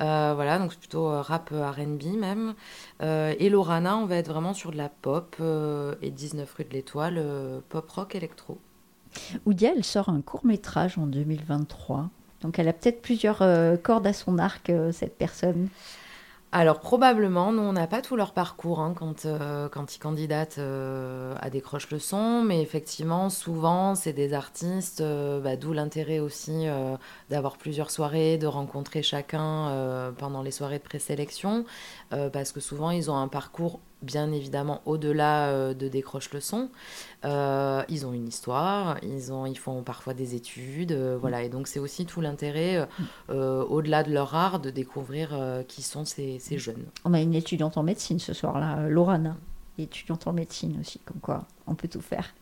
Euh, 0.02 0.32
voilà, 0.34 0.58
donc 0.58 0.71
c'est 0.71 0.80
plutôt 0.80 1.21
rap 1.21 1.52
RB 1.52 2.17
même. 2.17 2.56
Et 3.02 3.49
Lorana, 3.49 3.97
on 3.97 4.08
va 4.08 4.15
être 4.15 4.30
vraiment 4.30 4.56
sur 4.56 4.71
de 4.71 4.78
la 4.78 4.89
pop. 4.89 5.36
et 6.02 6.10
19 6.10 6.52
rue 6.52 6.63
de 6.63 6.71
l'Étoile, 6.71 7.23
pop 7.69 7.88
rock 7.91 8.16
électro. 8.16 8.57
Oudia, 9.45 9.74
elle 9.76 9.84
sort 9.84 10.09
un 10.09 10.22
court 10.22 10.43
métrage 10.43 10.97
en 10.97 11.05
2023. 11.05 12.09
Donc 12.41 12.57
elle 12.57 12.68
a 12.68 12.74
peut-être 12.74 13.03
plusieurs 13.03 13.43
cordes 13.84 14.07
à 14.07 14.14
son 14.14 14.39
arc, 14.39 14.72
cette 14.91 15.18
personne. 15.20 15.70
Alors 16.56 16.82
probablement, 16.82 17.51
nous 17.51 17.64
on 17.64 17.74
n'a 17.74 17.88
pas 17.88 18.04
tout 18.04 18.16
leur 18.16 18.32
parcours 18.32 18.80
hein, 18.80 18.93
quand, 18.95 19.26
euh, 19.26 19.68
quand 19.70 19.95
ils 19.95 19.97
candidatent 19.97 20.60
euh, 20.60 21.34
à 21.41 21.49
Décroche 21.49 21.89
le 21.89 21.97
son, 21.97 22.43
mais 22.43 22.62
effectivement 22.62 23.32
souvent 23.32 23.95
c'est 23.95 24.14
des 24.14 24.34
artistes, 24.34 25.01
euh, 25.01 25.39
bah, 25.39 25.56
d'où 25.56 25.74
l'intérêt 25.74 26.20
aussi 26.20 26.68
d'avoir 27.32 27.58
plusieurs 27.58 27.89
soirées, 27.89 28.38
de 28.38 28.45
rencontrer 28.45 29.01
chacun 29.01 30.14
pendant 30.20 30.43
les 30.43 30.51
soirées 30.51 30.78
de 30.78 30.84
présélection, 30.84 31.66
parce 32.12 32.51
que 32.51 32.60
souvent 32.60 32.91
ils 32.91 33.10
ont 33.10 33.18
un 33.18 33.28
parcours 33.28 33.80
bien 34.04 34.32
évidemment 34.32 34.82
au-delà 34.86 35.47
euh, 35.47 35.74
de 35.74 35.88
Décroche 35.88 36.32
le 36.32 36.39
son. 36.39 36.70
Euh, 37.26 37.84
ils 37.89 38.06
ont 38.06 38.14
une 38.14 38.28
histoire, 38.28 38.97
ils, 39.01 39.32
ont, 39.32 39.45
ils 39.45 39.58
font 39.58 39.82
parfois 39.82 40.14
des 40.14 40.36
études, 40.36 40.91
euh, 40.91 41.18
voilà, 41.20 41.41
et 41.41 41.49
donc 41.49 41.68
c'est 41.68 41.80
aussi 41.80 42.06
tout 42.06 42.22
l'intérêt, 42.22 42.88
au-delà 43.30 44.04
de 44.04 44.12
leur 44.12 44.36
art, 44.36 44.60
de 44.60 44.70
découvrir 44.70 45.30
qui 45.68 45.82
sont 45.82 46.06
ces, 46.06 46.39
jeunes. 46.58 46.86
On 47.06 47.14
a 47.14 47.22
une 47.22 47.34
étudiante 47.34 47.78
en 47.78 47.84
médecine 47.84 48.20
ce 48.20 48.34
soir-là, 48.34 48.88
Lorana. 48.89 49.38
Étudiante 49.80 50.28
en 50.28 50.34
médecine 50.34 50.78
aussi, 50.80 50.99
comme 50.99 51.20
quoi 51.20 51.47
on 51.66 51.74
peut 51.74 51.88
tout 51.88 52.01
faire. 52.01 52.36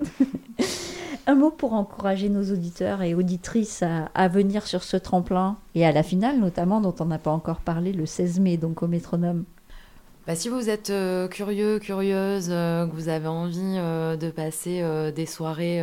Un 1.28 1.36
mot 1.36 1.52
pour 1.52 1.74
encourager 1.74 2.28
nos 2.28 2.52
auditeurs 2.52 3.02
et 3.04 3.16
auditrices 3.16 3.84
à, 3.84 4.06
à 4.16 4.28
venir 4.28 4.68
sur 4.68 4.84
ce 4.84 4.98
tremplin 4.98 5.58
et 5.76 5.86
à 5.86 5.94
la 5.94 6.04
finale 6.04 6.40
notamment 6.40 6.82
dont 6.82 6.96
on 7.00 7.06
n'a 7.06 7.20
pas 7.20 7.32
encore 7.32 7.62
parlé 7.62 7.94
le 7.94 8.06
16 8.06 8.40
mai 8.42 8.58
donc 8.58 8.84
au 8.84 8.88
métronome. 8.88 9.46
Bah, 10.28 10.36
si 10.36 10.50
vous 10.50 10.70
êtes 10.70 10.92
euh, 10.92 11.28
curieux, 11.28 11.80
curieuse, 11.80 12.50
euh, 12.52 12.86
que 12.86 12.94
vous 12.94 13.10
avez 13.10 13.28
envie 13.28 13.58
euh, 13.60 14.16
de 14.16 14.30
passer 14.30 14.84
des 15.16 15.26
soirées 15.26 15.82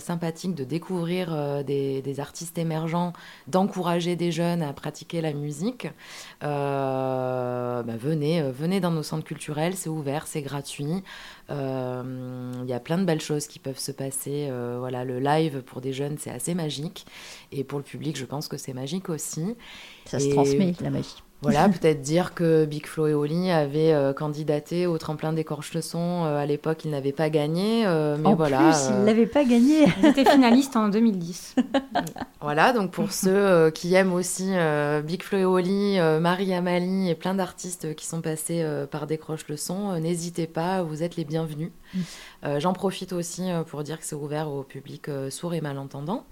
sympathiques, 0.00 0.54
de 0.54 0.64
découvrir 0.64 1.62
des, 1.64 2.00
des 2.00 2.20
artistes 2.20 2.56
émergents, 2.56 3.12
d'encourager 3.46 4.16
des 4.16 4.32
jeunes 4.32 4.62
à 4.62 4.72
pratiquer 4.72 5.20
la 5.20 5.32
musique, 5.34 5.88
bah, 6.40 7.82
venez, 7.98 8.42
venez 8.50 8.80
dans 8.80 8.90
nos 8.90 9.02
centres 9.02 9.24
culturels, 9.24 9.76
c'est 9.76 9.90
ouvert, 9.90 10.26
c'est 10.26 10.42
gratuit. 10.42 11.02
Il 11.50 11.54
y 12.66 12.72
a 12.72 12.80
plein 12.82 12.98
de 12.98 13.04
belles 13.04 13.20
choses 13.20 13.46
qui 13.46 13.58
peuvent 13.58 13.78
se 13.78 13.92
passer. 13.92 14.50
Voilà, 14.78 15.04
le 15.04 15.20
live 15.20 15.62
pour 15.62 15.80
des 15.82 15.92
jeunes, 15.92 16.16
c'est 16.18 16.30
assez 16.30 16.54
magique. 16.54 17.06
Et 17.52 17.64
pour 17.64 17.78
le 17.78 17.84
public, 17.84 18.16
je 18.16 18.24
pense 18.24 18.48
que 18.48 18.56
c'est 18.56 18.72
magique 18.74 19.10
aussi. 19.10 19.56
Ça 20.06 20.18
se 20.18 20.26
Et- 20.26 20.30
transmet, 20.30 20.72
la 20.80 20.90
magie. 20.90 21.22
Voilà, 21.44 21.68
peut-être 21.68 22.00
dire 22.02 22.34
que 22.34 22.64
Big 22.64 22.86
Flo 22.86 23.06
et 23.06 23.14
Oli 23.14 23.50
avaient 23.50 23.92
euh, 23.92 24.12
candidaté 24.12 24.86
au 24.86 24.98
tremplin 24.98 25.32
des 25.32 25.44
Corches-Leçons. 25.44 26.24
Euh, 26.24 26.38
à 26.38 26.46
l'époque, 26.46 26.84
ils 26.84 26.90
n'avaient 26.90 27.12
pas 27.12 27.30
gagné. 27.30 27.86
euh, 27.86 28.16
mais 28.18 28.28
en 28.28 28.34
voilà, 28.34 28.58
plus, 28.58 28.76
euh, 28.90 28.98
il 29.00 29.04
l'avait 29.04 29.26
pas 29.26 29.44
gagné. 29.44 29.84
Ils 30.02 30.06
étaient 30.06 30.24
finalistes 30.24 30.76
en 30.76 30.88
2010. 30.88 31.56
voilà, 32.40 32.72
donc 32.72 32.90
pour 32.90 33.12
ceux 33.12 33.30
euh, 33.34 33.70
qui 33.70 33.94
aiment 33.94 34.12
aussi 34.12 34.48
euh, 34.50 35.02
Big 35.02 35.22
Flo 35.22 35.38
et 35.38 35.44
Oli, 35.44 35.98
euh, 35.98 36.20
Marie 36.20 36.52
Amali 36.54 37.08
et 37.10 37.14
plein 37.14 37.34
d'artistes 37.34 37.94
qui 37.94 38.06
sont 38.06 38.20
passés 38.20 38.62
euh, 38.62 38.86
par 38.86 39.06
Décroche-Leçons, 39.06 39.92
euh, 39.92 39.98
n'hésitez 39.98 40.46
pas, 40.46 40.82
vous 40.82 41.02
êtes 41.02 41.16
les 41.16 41.24
bienvenus. 41.24 41.70
Euh, 42.44 42.58
J'en 42.60 42.72
profite 42.72 43.12
aussi 43.12 43.50
euh, 43.50 43.62
pour 43.62 43.82
dire 43.84 43.98
que 43.98 44.04
c'est 44.04 44.16
ouvert 44.16 44.50
au 44.50 44.62
public 44.62 45.08
euh, 45.08 45.30
sourd 45.30 45.54
et 45.54 45.60
malentendant. 45.60 46.24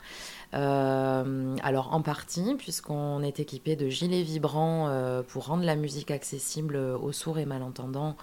Euh, 0.55 1.57
alors 1.63 1.95
en 1.95 2.03
partie, 2.03 2.55
puisqu'on 2.57 3.23
est 3.23 3.41
équipé 3.41 3.77
de 3.77 3.89
gilets 3.89 4.23
vibrants 4.23 4.89
euh, 4.89 5.23
pour 5.23 5.47
rendre 5.47 5.65
la 5.65 5.77
musique 5.77 6.11
accessible 6.11 6.77
aux 6.77 7.13
sourds 7.13 7.39
et 7.39 7.47
malentendants 7.47 8.17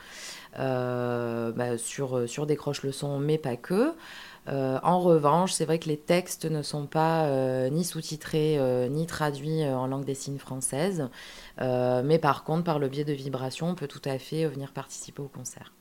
euh, 0.59 1.51
bah, 1.51 1.77
sur, 1.77 2.29
sur 2.29 2.45
Décroche 2.45 2.83
le 2.83 2.91
son, 2.91 3.19
mais 3.19 3.37
pas 3.37 3.55
que. 3.55 3.93
En 4.47 4.99
revanche, 4.99 5.51
c'est 5.51 5.65
vrai 5.65 5.77
que 5.77 5.87
les 5.87 5.97
textes 5.97 6.45
ne 6.45 6.63
sont 6.63 6.87
pas 6.87 7.29
ni 7.69 7.83
sous-titrés 7.83 8.57
ni 8.89 9.05
traduits 9.05 9.63
en 9.63 9.85
langue 9.85 10.05
des 10.05 10.15
signes 10.15 10.39
française, 10.39 11.07
mais 11.59 12.17
par 12.17 12.43
contre, 12.43 12.63
par 12.63 12.79
le 12.79 12.87
biais 12.87 13.03
de 13.03 13.13
vibrations, 13.13 13.69
on 13.69 13.75
peut 13.75 13.87
tout 13.87 14.01
à 14.05 14.17
fait 14.17 14.47
venir 14.47 14.71
participer 14.71 15.21
au 15.21 15.27
concert. 15.27 15.71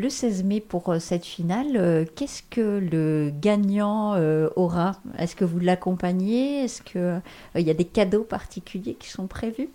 Le 0.00 0.08
16 0.08 0.44
mai 0.44 0.60
pour 0.60 0.94
cette 1.00 1.24
finale, 1.24 2.06
qu'est-ce 2.14 2.44
que 2.48 2.78
le 2.78 3.32
gagnant 3.34 4.16
aura? 4.54 4.92
Est-ce 5.18 5.34
que 5.34 5.44
vous 5.44 5.58
l'accompagnez? 5.58 6.62
Est-ce 6.62 6.82
qu'il 6.82 7.20
y 7.56 7.68
a 7.68 7.74
des 7.74 7.84
cadeaux 7.84 8.22
particuliers 8.22 8.94
qui 8.94 9.08
sont 9.08 9.26
prévus? 9.26 9.70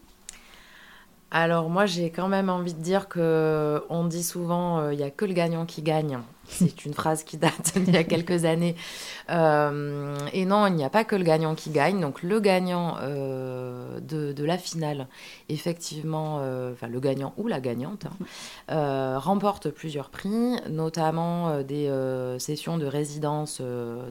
Alors 1.29 1.69
moi 1.69 1.85
j'ai 1.85 2.09
quand 2.09 2.29
même 2.29 2.49
envie 2.49 2.73
de 2.73 2.79
dire 2.81 3.09
que 3.09 3.83
on 3.89 4.05
dit 4.05 4.23
souvent 4.23 4.89
il 4.91 4.97
n'y 4.97 5.03
a 5.03 5.11
que 5.11 5.25
le 5.25 5.33
gagnant 5.33 5.65
qui 5.65 5.81
gagne. 5.81 6.19
C'est 6.47 6.85
une 6.85 6.93
phrase 6.93 7.23
qui 7.23 7.37
date 7.37 7.77
d'il 7.77 7.93
y 7.93 7.97
a 7.97 8.03
quelques 8.03 8.45
années. 8.45 8.75
Euh, 9.29 10.17
et 10.33 10.45
non, 10.45 10.67
il 10.67 10.75
n'y 10.75 10.83
a 10.83 10.89
pas 10.89 11.03
que 11.03 11.15
le 11.15 11.23
gagnant 11.23 11.55
qui 11.55 11.69
gagne. 11.69 11.99
Donc 11.99 12.21
le 12.21 12.39
gagnant 12.39 12.97
euh, 13.01 13.99
de, 13.99 14.43
la 14.43 14.57
finale, 14.57 15.07
effectivement, 15.49 16.39
euh, 16.41 16.73
enfin 16.73 16.87
le 16.87 16.99
gagnant 16.99 17.33
ou 17.37 17.47
la 17.47 17.61
gagnante, 17.61 18.07
hein, 18.67 19.17
remporte 19.17 19.69
plusieurs 19.69 20.09
prix, 20.09 20.57
notamment 20.69 21.61
des 21.61 21.89
sessions 22.39 22.77
de 22.77 22.85
résidence 22.85 23.61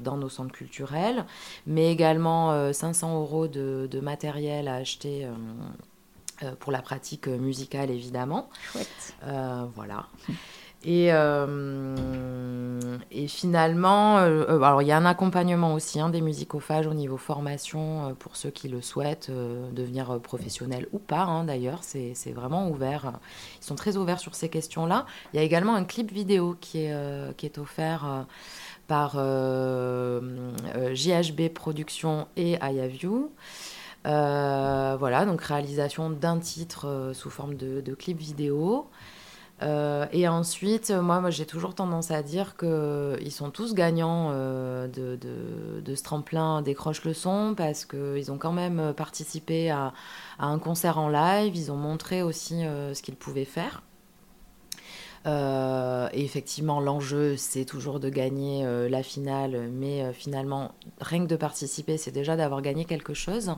dans 0.02 0.16
nos 0.16 0.28
centres 0.28 0.52
culturels, 0.52 1.26
mais 1.66 1.92
également 1.92 2.72
500 2.72 3.20
euros 3.20 3.46
de, 3.46 3.88
de, 3.90 4.00
matériel 4.00 4.68
à 4.68 4.76
acheter 4.76 5.26
pour 6.60 6.72
la 6.72 6.80
pratique 6.80 7.28
musicale, 7.28 7.90
évidemment. 7.90 8.48
Chouette. 8.72 9.14
voilà. 9.74 10.06
Et, 10.84 11.12
euh, 11.12 11.94
et 13.12 13.28
finalement, 13.28 14.18
euh, 14.18 14.44
euh, 14.48 14.62
alors 14.62 14.82
il 14.82 14.88
y 14.88 14.92
a 14.92 14.96
un 14.96 15.04
accompagnement 15.04 15.74
aussi 15.74 16.00
hein, 16.00 16.08
des 16.08 16.20
musicophages 16.20 16.88
au 16.88 16.94
niveau 16.94 17.16
formation 17.16 18.16
pour 18.18 18.34
ceux 18.36 18.50
qui 18.50 18.68
le 18.68 18.82
souhaitent 18.82 19.30
devenir 19.30 20.18
professionnels 20.20 20.88
ou 20.92 20.98
pas. 20.98 21.22
Hein, 21.22 21.44
D'ailleurs, 21.44 21.80
c'est 21.82 22.32
vraiment 22.32 22.68
ouvert. 22.68 23.12
Ils 23.60 23.64
sont 23.64 23.76
très 23.76 23.96
ouverts 23.96 24.18
sur 24.18 24.34
ces 24.34 24.48
questions-là. 24.48 25.06
Il 25.32 25.36
y 25.36 25.40
a 25.40 25.42
également 25.42 25.74
un 25.74 25.84
clip 25.84 26.10
vidéo 26.10 26.56
qui 26.60 26.78
est, 26.78 27.36
qui 27.36 27.46
est 27.46 27.58
offert 27.58 28.26
par 28.88 29.12
JHB 30.92 31.48
Productions 31.54 32.26
et 32.36 32.58
IAView. 32.60 33.30
voilà, 34.04 35.24
donc 35.26 35.42
réalisation 35.42 36.10
d'un 36.10 36.40
titre 36.40 37.12
sous 37.14 37.30
forme 37.30 37.54
de 37.54 37.94
clip 37.94 38.18
vidéo. 38.18 38.88
Euh, 39.62 40.06
et 40.12 40.26
ensuite, 40.28 40.90
moi, 40.90 41.30
j'ai 41.30 41.46
toujours 41.46 41.74
tendance 41.74 42.10
à 42.10 42.22
dire 42.22 42.56
qu'ils 42.56 43.32
sont 43.32 43.50
tous 43.50 43.74
gagnants 43.74 44.30
euh, 44.32 44.88
de, 44.88 45.94
ce 45.94 46.02
tremplin 46.02 46.62
Décroche 46.62 47.04
le 47.04 47.14
son 47.14 47.54
parce 47.56 47.84
qu'ils 47.84 48.32
ont 48.32 48.38
quand 48.38 48.52
même 48.52 48.92
participé 48.94 49.70
à, 49.70 49.92
à, 50.38 50.46
un 50.46 50.58
concert 50.58 50.98
en 50.98 51.08
live, 51.08 51.54
ils 51.54 51.70
ont 51.70 51.76
montré 51.76 52.22
aussi 52.22 52.64
euh, 52.64 52.94
ce 52.94 53.02
qu'ils 53.02 53.16
pouvaient 53.16 53.44
faire. 53.44 53.82
et 55.24 56.24
effectivement, 56.24 56.80
l'enjeu, 56.80 57.36
c'est 57.36 57.64
toujours 57.64 58.00
de 58.00 58.08
gagner 58.08 58.66
la 58.88 59.04
finale, 59.04 59.70
mais 59.70 60.12
finalement, 60.12 60.72
rien 61.00 61.22
que 61.22 61.28
de 61.28 61.36
participer, 61.36 61.96
c'est 61.96 62.10
déjà 62.10 62.36
d'avoir 62.36 62.60
gagné 62.60 62.84
quelque 62.84 63.14
chose. 63.14 63.54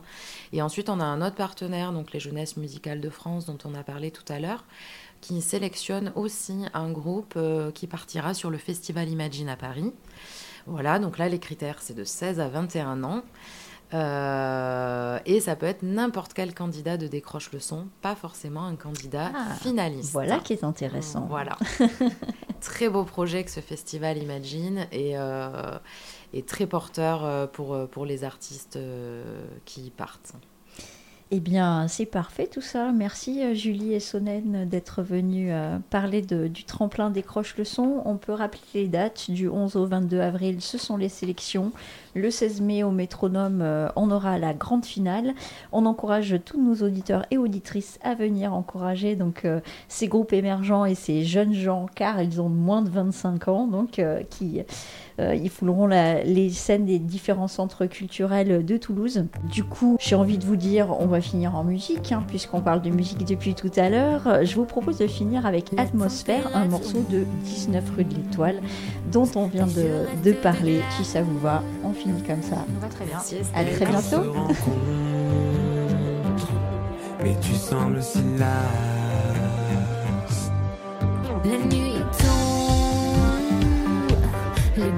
Et 0.52 0.60
ensuite, 0.60 0.90
on 0.90 1.00
a 1.00 1.04
un 1.04 1.22
autre 1.22 1.36
partenaire, 1.36 1.92
donc 1.92 2.12
les 2.12 2.20
Jeunesses 2.20 2.58
musicales 2.58 3.00
de 3.00 3.08
France, 3.08 3.46
dont 3.46 3.56
on 3.64 3.74
a 3.74 3.82
parlé 3.82 4.10
tout 4.10 4.30
à 4.30 4.40
l'heure, 4.40 4.64
qui 5.24 5.40
sélectionne 5.40 6.12
aussi 6.16 6.66
un 6.74 6.90
groupe 6.90 7.32
euh, 7.38 7.70
qui 7.70 7.86
partira 7.86 8.34
sur 8.34 8.50
le 8.50 8.58
Festival 8.58 9.08
Imagine 9.08 9.48
à 9.48 9.56
Paris. 9.56 9.90
Voilà, 10.66 10.98
donc 10.98 11.16
là, 11.16 11.30
les 11.30 11.38
critères, 11.38 11.78
c'est 11.80 11.94
de 11.94 12.04
16 12.04 12.40
à 12.40 12.48
21 12.48 13.02
ans. 13.04 13.22
Euh, 13.94 15.18
et 15.24 15.40
ça 15.40 15.56
peut 15.56 15.64
être 15.64 15.82
n'importe 15.82 16.34
quel 16.34 16.52
candidat 16.52 16.98
de 16.98 17.06
décroche 17.06 17.52
le 17.52 17.60
son, 17.60 17.86
pas 18.02 18.14
forcément 18.14 18.66
un 18.66 18.76
candidat 18.76 19.32
ah, 19.34 19.54
finaliste. 19.54 20.12
Voilà 20.12 20.40
qui 20.40 20.52
est 20.52 20.64
intéressant. 20.64 21.26
Voilà. 21.30 21.56
très 22.60 22.90
beau 22.90 23.04
projet 23.04 23.44
que 23.44 23.50
ce 23.50 23.60
festival 23.60 24.18
Imagine 24.18 24.86
et, 24.92 25.12
euh, 25.14 25.78
et 26.34 26.42
très 26.42 26.66
porteur 26.66 27.50
pour, 27.52 27.88
pour 27.88 28.04
les 28.04 28.24
artistes 28.24 28.78
qui 29.64 29.86
y 29.86 29.90
partent. 29.90 30.34
Eh 31.36 31.40
bien, 31.40 31.88
c'est 31.88 32.06
parfait 32.06 32.46
tout 32.46 32.60
ça. 32.60 32.92
Merci 32.92 33.42
euh, 33.42 33.54
Julie 33.54 33.92
et 33.92 33.98
Sonnen 33.98 34.68
d'être 34.68 35.02
venues 35.02 35.52
euh, 35.52 35.78
parler 35.90 36.22
du 36.22 36.62
tremplin 36.62 37.10
décroche 37.10 37.56
le 37.56 37.64
son. 37.64 38.02
On 38.04 38.16
peut 38.18 38.30
rappeler 38.30 38.62
les 38.74 38.86
dates 38.86 39.32
du 39.32 39.48
11 39.48 39.74
au 39.74 39.84
22 39.84 40.20
avril, 40.20 40.60
ce 40.60 40.78
sont 40.78 40.96
les 40.96 41.08
sélections. 41.08 41.72
Le 42.14 42.30
16 42.30 42.60
mai 42.60 42.82
au 42.82 42.90
métronome, 42.90 43.60
euh, 43.62 43.88
on 43.96 44.10
aura 44.10 44.38
la 44.38 44.54
grande 44.54 44.84
finale. 44.84 45.34
On 45.72 45.86
encourage 45.86 46.36
tous 46.44 46.62
nos 46.62 46.86
auditeurs 46.86 47.26
et 47.30 47.38
auditrices 47.38 47.98
à 48.02 48.14
venir 48.14 48.54
encourager 48.54 49.16
donc 49.16 49.46
ces 49.88 50.08
groupes 50.08 50.32
émergents 50.32 50.84
et 50.84 50.94
ces 50.94 51.24
jeunes 51.24 51.54
gens 51.54 51.86
car 51.94 52.22
ils 52.22 52.40
ont 52.40 52.48
moins 52.48 52.82
de 52.82 52.90
25 52.90 53.48
ans 53.48 53.66
donc 53.66 54.00
qui 54.30 54.62
euh, 55.20 55.34
ils 55.34 55.50
fouleront 55.50 55.86
les 55.86 56.50
scènes 56.50 56.84
des 56.84 56.98
différents 56.98 57.48
centres 57.48 57.86
culturels 57.86 58.64
de 58.64 58.76
Toulouse. 58.76 59.24
Du 59.50 59.62
coup, 59.62 59.96
j'ai 60.00 60.16
envie 60.16 60.38
de 60.38 60.44
vous 60.44 60.56
dire, 60.56 60.88
on 60.98 61.06
va 61.06 61.20
finir 61.20 61.54
en 61.54 61.62
musique, 61.62 62.10
hein, 62.10 62.24
puisqu'on 62.26 62.60
parle 62.60 62.82
de 62.82 62.90
musique 62.90 63.24
depuis 63.24 63.54
tout 63.54 63.70
à 63.76 63.88
l'heure. 63.88 64.44
Je 64.44 64.54
vous 64.56 64.64
propose 64.64 64.98
de 64.98 65.06
finir 65.06 65.46
avec 65.46 65.70
Atmosphère, 65.76 66.50
un 66.54 66.66
morceau 66.66 67.04
de 67.10 67.24
19 67.44 67.84
rue 67.96 68.04
de 68.04 68.14
l'Étoile, 68.14 68.60
dont 69.12 69.28
on 69.36 69.46
vient 69.46 69.66
de, 69.66 70.32
parler. 70.32 70.80
Si 70.96 71.04
ça 71.04 71.22
vous 71.22 71.38
va, 71.38 71.62
on 71.84 71.92
finit 71.92 72.03
comme 72.26 72.42
ça. 72.42 72.64
va 72.80 72.88
très 72.88 73.04
bien. 73.06 73.18
À 73.54 73.64
très 73.64 73.86
bientôt. 73.86 74.34
Mais 77.22 77.36
tu 77.40 77.54
sembles 77.54 78.02
si 78.02 78.22
La 81.44 81.58
nuit 81.66 81.94
le 84.76 84.90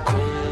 com 0.00 0.51